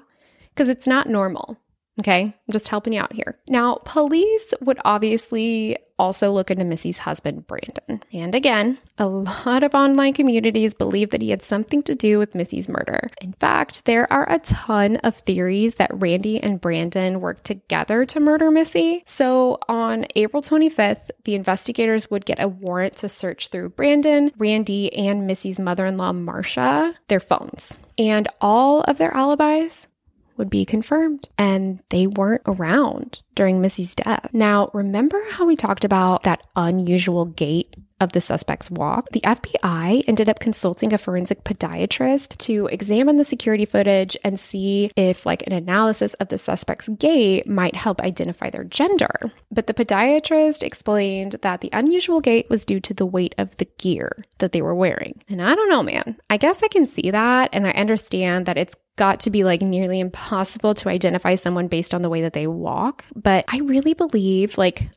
because 0.50 0.68
it's 0.68 0.88
not 0.88 1.08
normal. 1.08 1.60
Okay, 2.00 2.24
I'm 2.24 2.52
just 2.52 2.70
helping 2.70 2.94
you 2.94 3.02
out 3.02 3.14
here. 3.14 3.38
Now, 3.48 3.76
police 3.86 4.54
would 4.62 4.80
obviously 4.84 5.78
also 6.00 6.32
look 6.32 6.50
into 6.50 6.66
Missy's 6.66 6.98
husband, 6.98 7.46
Brandon. 7.46 8.02
And 8.12 8.34
again, 8.34 8.80
a 8.98 9.08
lot 9.08 9.62
of 9.62 9.76
online 9.76 10.14
communities 10.14 10.74
believe 10.74 11.12
that 11.12 11.22
he 11.22 11.30
had 11.30 11.44
something 11.44 11.84
to 11.84 11.94
do 11.94 12.18
with 12.18 12.34
Missy's 12.34 12.68
murder. 12.68 13.08
In 13.22 13.34
fact, 13.34 13.86
there 13.86 14.12
are 14.12 14.30
a 14.30 14.40
ton 14.40 14.98
of 14.98 15.16
theories 15.16 15.76
that 15.76 15.92
Randy 15.94 16.42
and 16.42 16.60
Brandon 16.60 17.22
worked 17.22 17.44
together 17.44 18.06
to 18.08 18.20
murder 18.20 18.50
Missy. 18.50 19.04
So 19.06 19.60
on 19.70 20.08
April 20.16 20.42
25th, 20.42 21.12
the 21.26 21.36
investigators 21.36 22.10
would 22.10 22.26
get 22.26 22.42
a 22.42 22.48
warrant 22.48 22.94
to 22.96 23.10
search 23.10 23.50
through 23.50 23.70
Brandon, 23.70 24.32
Randy, 24.38 24.92
and 24.94 25.28
Missy's 25.28 25.60
mother 25.60 25.86
in 25.86 25.98
law, 25.98 26.12
Marcia, 26.12 26.96
their 27.08 27.20
phones. 27.20 27.78
And 28.00 28.28
all 28.42 28.82
of 28.82 28.98
their 28.98 29.16
alibis 29.16 29.88
would 30.38 30.50
be 30.50 30.66
confirmed 30.66 31.30
and 31.38 31.82
they 31.90 32.08
weren't 32.08 32.42
around 32.46 33.22
during 33.36 33.62
Missy's 33.62 33.96
death. 33.96 34.30
Now, 34.34 34.70
remember 34.74 35.22
how 35.32 35.46
we 35.46 35.56
talked 35.56 35.86
about 35.86 36.24
that 36.24 36.44
unusual 36.56 37.26
gait 37.26 37.76
of 38.00 38.12
the 38.12 38.22
suspect's 38.22 38.70
walk? 38.70 39.10
The 39.12 39.22
FBI 39.22 40.04
ended 40.08 40.30
up 40.30 40.40
consulting 40.40 40.94
a 40.94 40.98
forensic 40.98 41.44
podiatrist 41.44 42.38
to 42.40 42.68
examine 42.68 43.16
the 43.16 43.26
security 43.26 43.66
footage 43.66 44.18
and 44.24 44.40
see 44.40 44.92
if 44.96 45.26
like 45.26 45.46
an 45.48 45.54
analysis 45.54 46.14
of 46.16 46.28
the 46.28 46.38
suspect's 46.38 46.90
gait 46.90 47.48
might 47.48 47.76
help 47.76 48.02
identify 48.02 48.50
their 48.50 48.64
gender. 48.64 49.32
But 49.52 49.68
the 49.68 49.74
podiatrist 49.74 50.64
explained 50.64 51.38
that 51.42 51.62
the 51.62 51.70
unusual 51.74 52.22
gait 52.22 52.50
was 52.50 52.66
due 52.66 52.80
to 52.82 52.94
the 52.94 53.06
weight 53.06 53.34
of 53.38 53.56
the 53.58 53.68
gear 53.78 54.26
that 54.40 54.52
they 54.52 54.62
were 54.62 54.76
wearing. 54.76 55.24
And 55.30 55.42
I 55.42 55.56
don't 55.56 55.70
know, 55.70 55.84
man. 55.84 56.18
I 56.30 56.38
guess 56.38 56.62
I 56.62 56.68
can 56.68 56.86
see 56.86 57.12
that 57.12 57.50
and 57.54 57.66
I 57.66 57.72
understand 57.72 58.46
that 58.46 58.58
it's 58.58 58.76
got 58.96 59.22
to 59.22 59.30
be 59.30 59.44
like 59.44 59.62
nearly 59.62 60.00
impossible 60.00 60.74
to 60.76 60.90
identify 60.90 61.36
someone 61.36 61.68
based 61.68 61.94
on 61.94 62.02
the 62.02 62.10
way 62.10 62.22
that 62.22 62.34
they 62.34 62.48
walk. 62.48 63.06
But 63.16 63.46
I 63.48 63.60
really 63.60 63.94
believe 63.94 64.58
like 64.58 64.90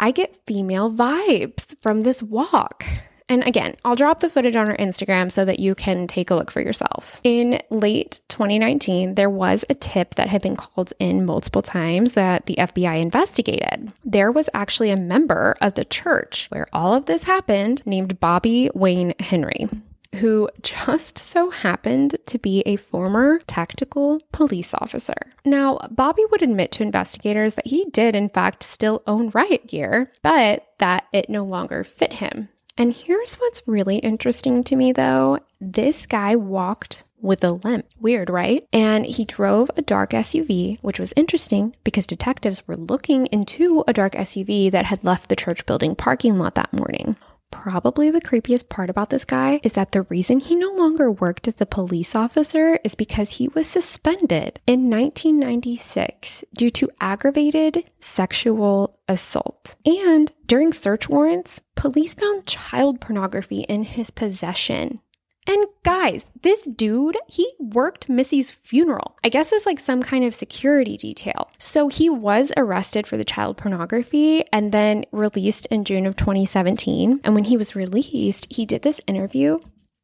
I 0.00 0.10
get 0.10 0.38
female 0.46 0.90
vibes 0.90 1.78
from 1.80 2.00
this 2.00 2.22
walk. 2.22 2.84
And 3.28 3.46
again, 3.46 3.76
I'll 3.84 3.94
drop 3.94 4.20
the 4.20 4.28
footage 4.28 4.56
on 4.56 4.68
our 4.68 4.76
Instagram 4.76 5.32
so 5.32 5.44
that 5.44 5.60
you 5.60 5.74
can 5.74 6.06
take 6.06 6.30
a 6.30 6.34
look 6.34 6.50
for 6.50 6.60
yourself. 6.60 7.20
In 7.24 7.60
late 7.70 8.20
2019, 8.28 9.14
there 9.14 9.30
was 9.30 9.64
a 9.70 9.74
tip 9.74 10.16
that 10.16 10.28
had 10.28 10.42
been 10.42 10.56
called 10.56 10.92
in 10.98 11.24
multiple 11.24 11.62
times 11.62 12.12
that 12.12 12.44
the 12.46 12.56
FBI 12.56 13.00
investigated. 13.00 13.90
There 14.04 14.32
was 14.32 14.50
actually 14.52 14.90
a 14.90 14.96
member 14.96 15.56
of 15.60 15.74
the 15.74 15.84
church 15.84 16.48
where 16.50 16.66
all 16.72 16.94
of 16.94 17.06
this 17.06 17.24
happened 17.24 17.82
named 17.86 18.20
Bobby 18.20 18.70
Wayne 18.74 19.14
Henry 19.18 19.68
who 20.16 20.48
just 20.62 21.18
so 21.18 21.50
happened 21.50 22.16
to 22.26 22.38
be 22.38 22.62
a 22.66 22.76
former 22.76 23.38
tactical 23.46 24.20
police 24.32 24.74
officer. 24.74 25.14
Now, 25.44 25.78
Bobby 25.90 26.24
would 26.30 26.42
admit 26.42 26.72
to 26.72 26.82
investigators 26.82 27.54
that 27.54 27.66
he 27.66 27.86
did, 27.86 28.14
in 28.14 28.28
fact, 28.28 28.62
still 28.62 29.02
own 29.06 29.30
riot 29.30 29.66
gear, 29.66 30.12
but 30.22 30.66
that 30.78 31.06
it 31.12 31.30
no 31.30 31.44
longer 31.44 31.84
fit 31.84 32.14
him. 32.14 32.48
And 32.78 32.92
here's 32.92 33.34
what's 33.34 33.68
really 33.68 33.98
interesting 33.98 34.64
to 34.64 34.76
me 34.76 34.92
though 34.92 35.38
this 35.60 36.06
guy 36.06 36.36
walked 36.36 37.04
with 37.20 37.44
a 37.44 37.52
limp. 37.52 37.86
Weird, 38.00 38.28
right? 38.28 38.66
And 38.72 39.06
he 39.06 39.24
drove 39.24 39.70
a 39.76 39.82
dark 39.82 40.10
SUV, 40.10 40.80
which 40.82 40.98
was 40.98 41.12
interesting 41.14 41.76
because 41.84 42.06
detectives 42.06 42.66
were 42.66 42.76
looking 42.76 43.26
into 43.26 43.84
a 43.86 43.92
dark 43.92 44.14
SUV 44.14 44.70
that 44.72 44.86
had 44.86 45.04
left 45.04 45.28
the 45.28 45.36
church 45.36 45.64
building 45.64 45.94
parking 45.94 46.38
lot 46.38 46.56
that 46.56 46.72
morning. 46.72 47.16
Probably 47.52 48.10
the 48.10 48.20
creepiest 48.20 48.68
part 48.68 48.90
about 48.90 49.10
this 49.10 49.24
guy 49.24 49.60
is 49.62 49.74
that 49.74 49.92
the 49.92 50.02
reason 50.02 50.40
he 50.40 50.56
no 50.56 50.72
longer 50.72 51.12
worked 51.12 51.46
as 51.46 51.60
a 51.60 51.66
police 51.66 52.16
officer 52.16 52.80
is 52.82 52.96
because 52.96 53.32
he 53.32 53.46
was 53.48 53.68
suspended 53.68 54.58
in 54.66 54.90
1996 54.90 56.44
due 56.54 56.70
to 56.70 56.90
aggravated 57.00 57.84
sexual 58.00 58.98
assault. 59.06 59.76
And 59.86 60.32
during 60.46 60.72
search 60.72 61.08
warrants, 61.08 61.60
police 61.76 62.14
found 62.14 62.46
child 62.46 63.00
pornography 63.00 63.60
in 63.60 63.84
his 63.84 64.10
possession. 64.10 65.00
And 65.46 65.66
guys, 65.82 66.26
this 66.42 66.64
dude, 66.64 67.16
he 67.26 67.52
worked 67.58 68.08
Missy's 68.08 68.50
funeral. 68.50 69.16
I 69.24 69.28
guess 69.28 69.52
it's 69.52 69.66
like 69.66 69.80
some 69.80 70.02
kind 70.02 70.24
of 70.24 70.34
security 70.34 70.96
detail. 70.96 71.50
So 71.58 71.88
he 71.88 72.08
was 72.08 72.52
arrested 72.56 73.06
for 73.06 73.16
the 73.16 73.24
child 73.24 73.56
pornography 73.56 74.44
and 74.52 74.70
then 74.70 75.04
released 75.10 75.66
in 75.66 75.84
June 75.84 76.06
of 76.06 76.16
2017. 76.16 77.20
And 77.24 77.34
when 77.34 77.44
he 77.44 77.56
was 77.56 77.74
released, 77.74 78.52
he 78.52 78.64
did 78.64 78.82
this 78.82 79.00
interview 79.06 79.58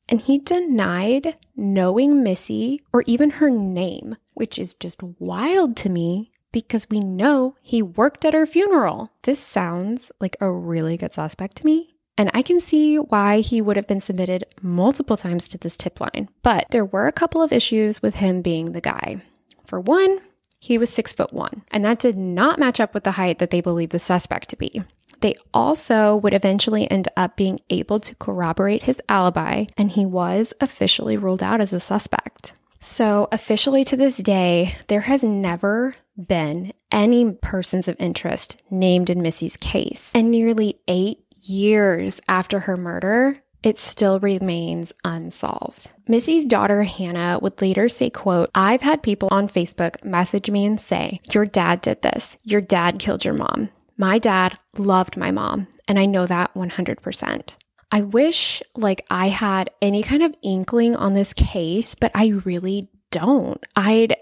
and 0.09 0.21
he 0.21 0.39
denied 0.39 1.37
knowing 1.55 2.23
Missy 2.23 2.81
or 2.93 3.05
even 3.07 3.31
her 3.31 3.51
name, 3.51 4.17
which 4.35 4.59
is 4.59 4.75
just 4.75 5.03
wild 5.03 5.77
to 5.79 5.89
me 5.89 6.33
because 6.51 6.89
we 6.89 7.01
know 7.01 7.55
he 7.61 7.83
worked 7.83 8.25
at 8.25 8.35
her 8.35 8.47
funeral. 8.47 9.13
This 9.23 9.39
sounds 9.39 10.11
like 10.21 10.37
a 10.41 10.51
really 10.51 10.97
good 10.97 11.13
suspect 11.13 11.59
to 11.59 11.67
me. 11.67 11.95
And 12.19 12.31
I 12.35 12.43
can 12.43 12.61
see 12.61 12.97
why 12.97 13.41
he 13.41 13.63
would 13.63 13.77
have 13.77 13.87
been 13.87 14.01
submitted 14.01 14.45
multiple 14.61 15.17
times 15.17 15.47
to 15.49 15.59
this 15.59 15.77
tip 15.77 16.01
line. 16.01 16.29
But 16.43 16.67
there 16.71 16.85
were 16.85 17.07
a 17.07 17.13
couple 17.13 17.41
of 17.41 17.53
issues 17.53 18.03
with 18.03 18.17
him 18.17 18.43
being 18.43 18.67
the 18.67 18.81
guy. 18.81 19.23
For 19.65 19.81
one, 19.81 20.19
he 20.59 20.77
was 20.77 20.91
six 20.91 21.13
foot 21.13 21.33
one, 21.33 21.63
and 21.71 21.85
that 21.85 22.01
did 22.01 22.19
not 22.19 22.59
match 22.59 22.81
up 22.81 22.93
with 22.93 23.05
the 23.05 23.13
height 23.13 23.39
that 23.39 23.51
they 23.51 23.61
believed 23.61 23.93
the 23.93 24.01
suspect 24.01 24.49
to 24.51 24.57
be. 24.57 24.83
They 25.21 25.35
also 25.55 26.17
would 26.17 26.35
eventually 26.35 26.91
end 26.91 27.07
up 27.17 27.37
being 27.37 27.61
able 27.71 28.01
to 28.01 28.15
corroborate 28.17 28.83
his 28.85 29.01
alibi, 29.09 29.67
and 29.77 29.91
he 29.91 30.05
was 30.05 30.53
officially 30.61 31.17
ruled 31.17 31.43
out 31.43 31.61
as 31.61 31.73
a 31.73 31.81
suspect. 31.81 32.55
So, 32.81 33.29
officially 33.33 33.85
to 33.85 33.97
this 33.97 34.19
day, 34.19 34.77
there 34.87 35.03
has 35.03 35.25
never 35.25 35.95
been 36.17 36.73
any 36.91 37.33
persons 37.33 37.89
of 37.89 37.97
interest 37.99 38.63
named 38.71 39.11
in 39.11 39.23
Missy's 39.23 39.57
case. 39.57 40.13
And 40.15 40.31
nearly 40.31 40.79
eight 40.87 41.19
years 41.43 42.21
after 42.29 42.61
her 42.61 42.77
murder, 42.77 43.35
it 43.63 43.79
still 43.79 44.21
remains 44.21 44.93
unsolved. 45.05 45.91
Missy's 46.07 46.45
daughter 46.45 46.85
Hannah 46.85 47.39
would 47.43 47.61
later 47.61 47.89
say, 47.89 48.11
quote, 48.11 48.49
I've 48.55 48.83
had 48.83 49.03
people 49.03 49.29
on 49.33 49.49
Facebook 49.49 50.05
message 50.05 50.51
me 50.51 50.65
and 50.65 50.81
say, 50.81 51.21
Your 51.33 51.45
dad 51.45 51.81
did 51.81 52.03
this. 52.03 52.37
Your 52.45 52.61
dad 52.61 52.99
killed 52.99 53.25
your 53.25 53.35
mom. 53.35 53.71
My 53.97 54.19
dad 54.19 54.55
loved 54.77 55.17
my 55.17 55.33
mom, 55.33 55.67
and 55.89 55.99
I 55.99 56.07
know 56.07 56.25
that 56.27 56.55
100%. 56.55 57.57
I 57.91 58.03
wish 58.03 58.63
like 58.77 59.05
I 59.11 59.29
had 59.29 59.71
any 59.83 60.03
kind 60.03 60.23
of 60.23 60.35
inkling 60.43 60.95
on 60.95 61.15
this 61.15 61.33
case, 61.35 61.95
but 61.95 62.13
I 62.15 62.29
really 62.45 62.89
don't. 63.11 63.65
I'd 63.75 64.15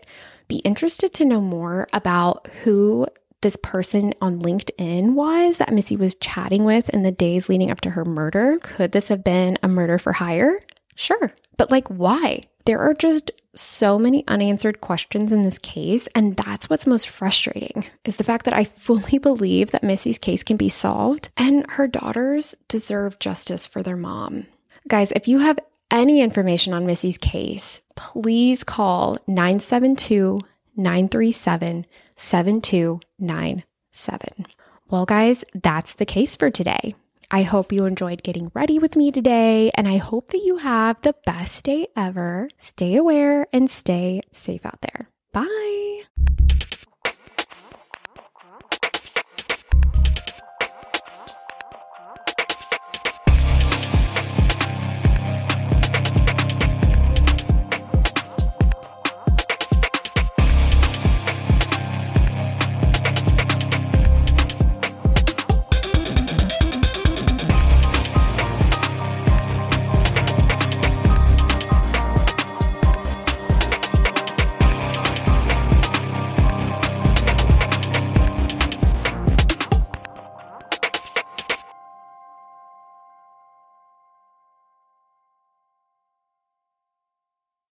be 0.48 0.58
interested 0.58 1.12
to 1.14 1.24
know 1.24 1.40
more 1.40 1.88
about 1.92 2.46
who 2.62 3.06
this 3.42 3.56
person 3.56 4.14
on 4.20 4.40
LinkedIn 4.40 5.14
was 5.14 5.58
that 5.58 5.72
Missy 5.72 5.96
was 5.96 6.14
chatting 6.16 6.64
with 6.64 6.88
in 6.90 7.02
the 7.02 7.12
days 7.12 7.48
leading 7.48 7.70
up 7.70 7.80
to 7.82 7.90
her 7.90 8.04
murder. 8.04 8.58
Could 8.62 8.92
this 8.92 9.08
have 9.08 9.22
been 9.22 9.58
a 9.62 9.68
murder 9.68 9.98
for 9.98 10.12
hire? 10.12 10.58
Sure. 10.94 11.32
But 11.56 11.70
like, 11.70 11.88
why? 11.88 12.44
There 12.64 12.80
are 12.80 12.94
just 12.94 13.30
so 13.54 13.98
many 13.98 14.24
unanswered 14.28 14.80
questions 14.80 15.32
in 15.32 15.42
this 15.42 15.58
case. 15.58 16.08
And 16.14 16.36
that's 16.36 16.68
what's 16.68 16.86
most 16.86 17.08
frustrating 17.08 17.86
is 18.04 18.16
the 18.16 18.24
fact 18.24 18.44
that 18.44 18.54
I 18.54 18.64
fully 18.64 19.18
believe 19.22 19.70
that 19.70 19.84
Missy's 19.84 20.18
case 20.18 20.42
can 20.42 20.56
be 20.56 20.68
solved 20.68 21.30
and 21.36 21.68
her 21.72 21.86
daughters 21.86 22.54
deserve 22.68 23.18
justice 23.18 23.66
for 23.66 23.82
their 23.82 23.96
mom. 23.96 24.46
Guys, 24.88 25.12
if 25.12 25.26
you 25.26 25.38
have 25.40 25.58
any 25.90 26.20
information 26.20 26.72
on 26.72 26.86
Missy's 26.86 27.18
case, 27.18 27.82
please 27.94 28.64
call 28.64 29.18
972 29.26 30.40
937 30.76 31.86
7297. 32.16 34.46
Well, 34.88 35.06
guys, 35.06 35.44
that's 35.54 35.94
the 35.94 36.06
case 36.06 36.36
for 36.36 36.50
today. 36.50 36.94
I 37.30 37.42
hope 37.42 37.72
you 37.72 37.86
enjoyed 37.86 38.22
getting 38.22 38.52
ready 38.54 38.78
with 38.78 38.94
me 38.94 39.10
today, 39.10 39.70
and 39.74 39.88
I 39.88 39.96
hope 39.96 40.28
that 40.28 40.44
you 40.44 40.58
have 40.58 41.00
the 41.00 41.16
best 41.24 41.64
day 41.64 41.88
ever. 41.96 42.48
Stay 42.58 42.96
aware 42.96 43.48
and 43.52 43.68
stay 43.68 44.20
safe 44.32 44.64
out 44.64 44.80
there. 44.80 45.08
Bye. 45.32 46.02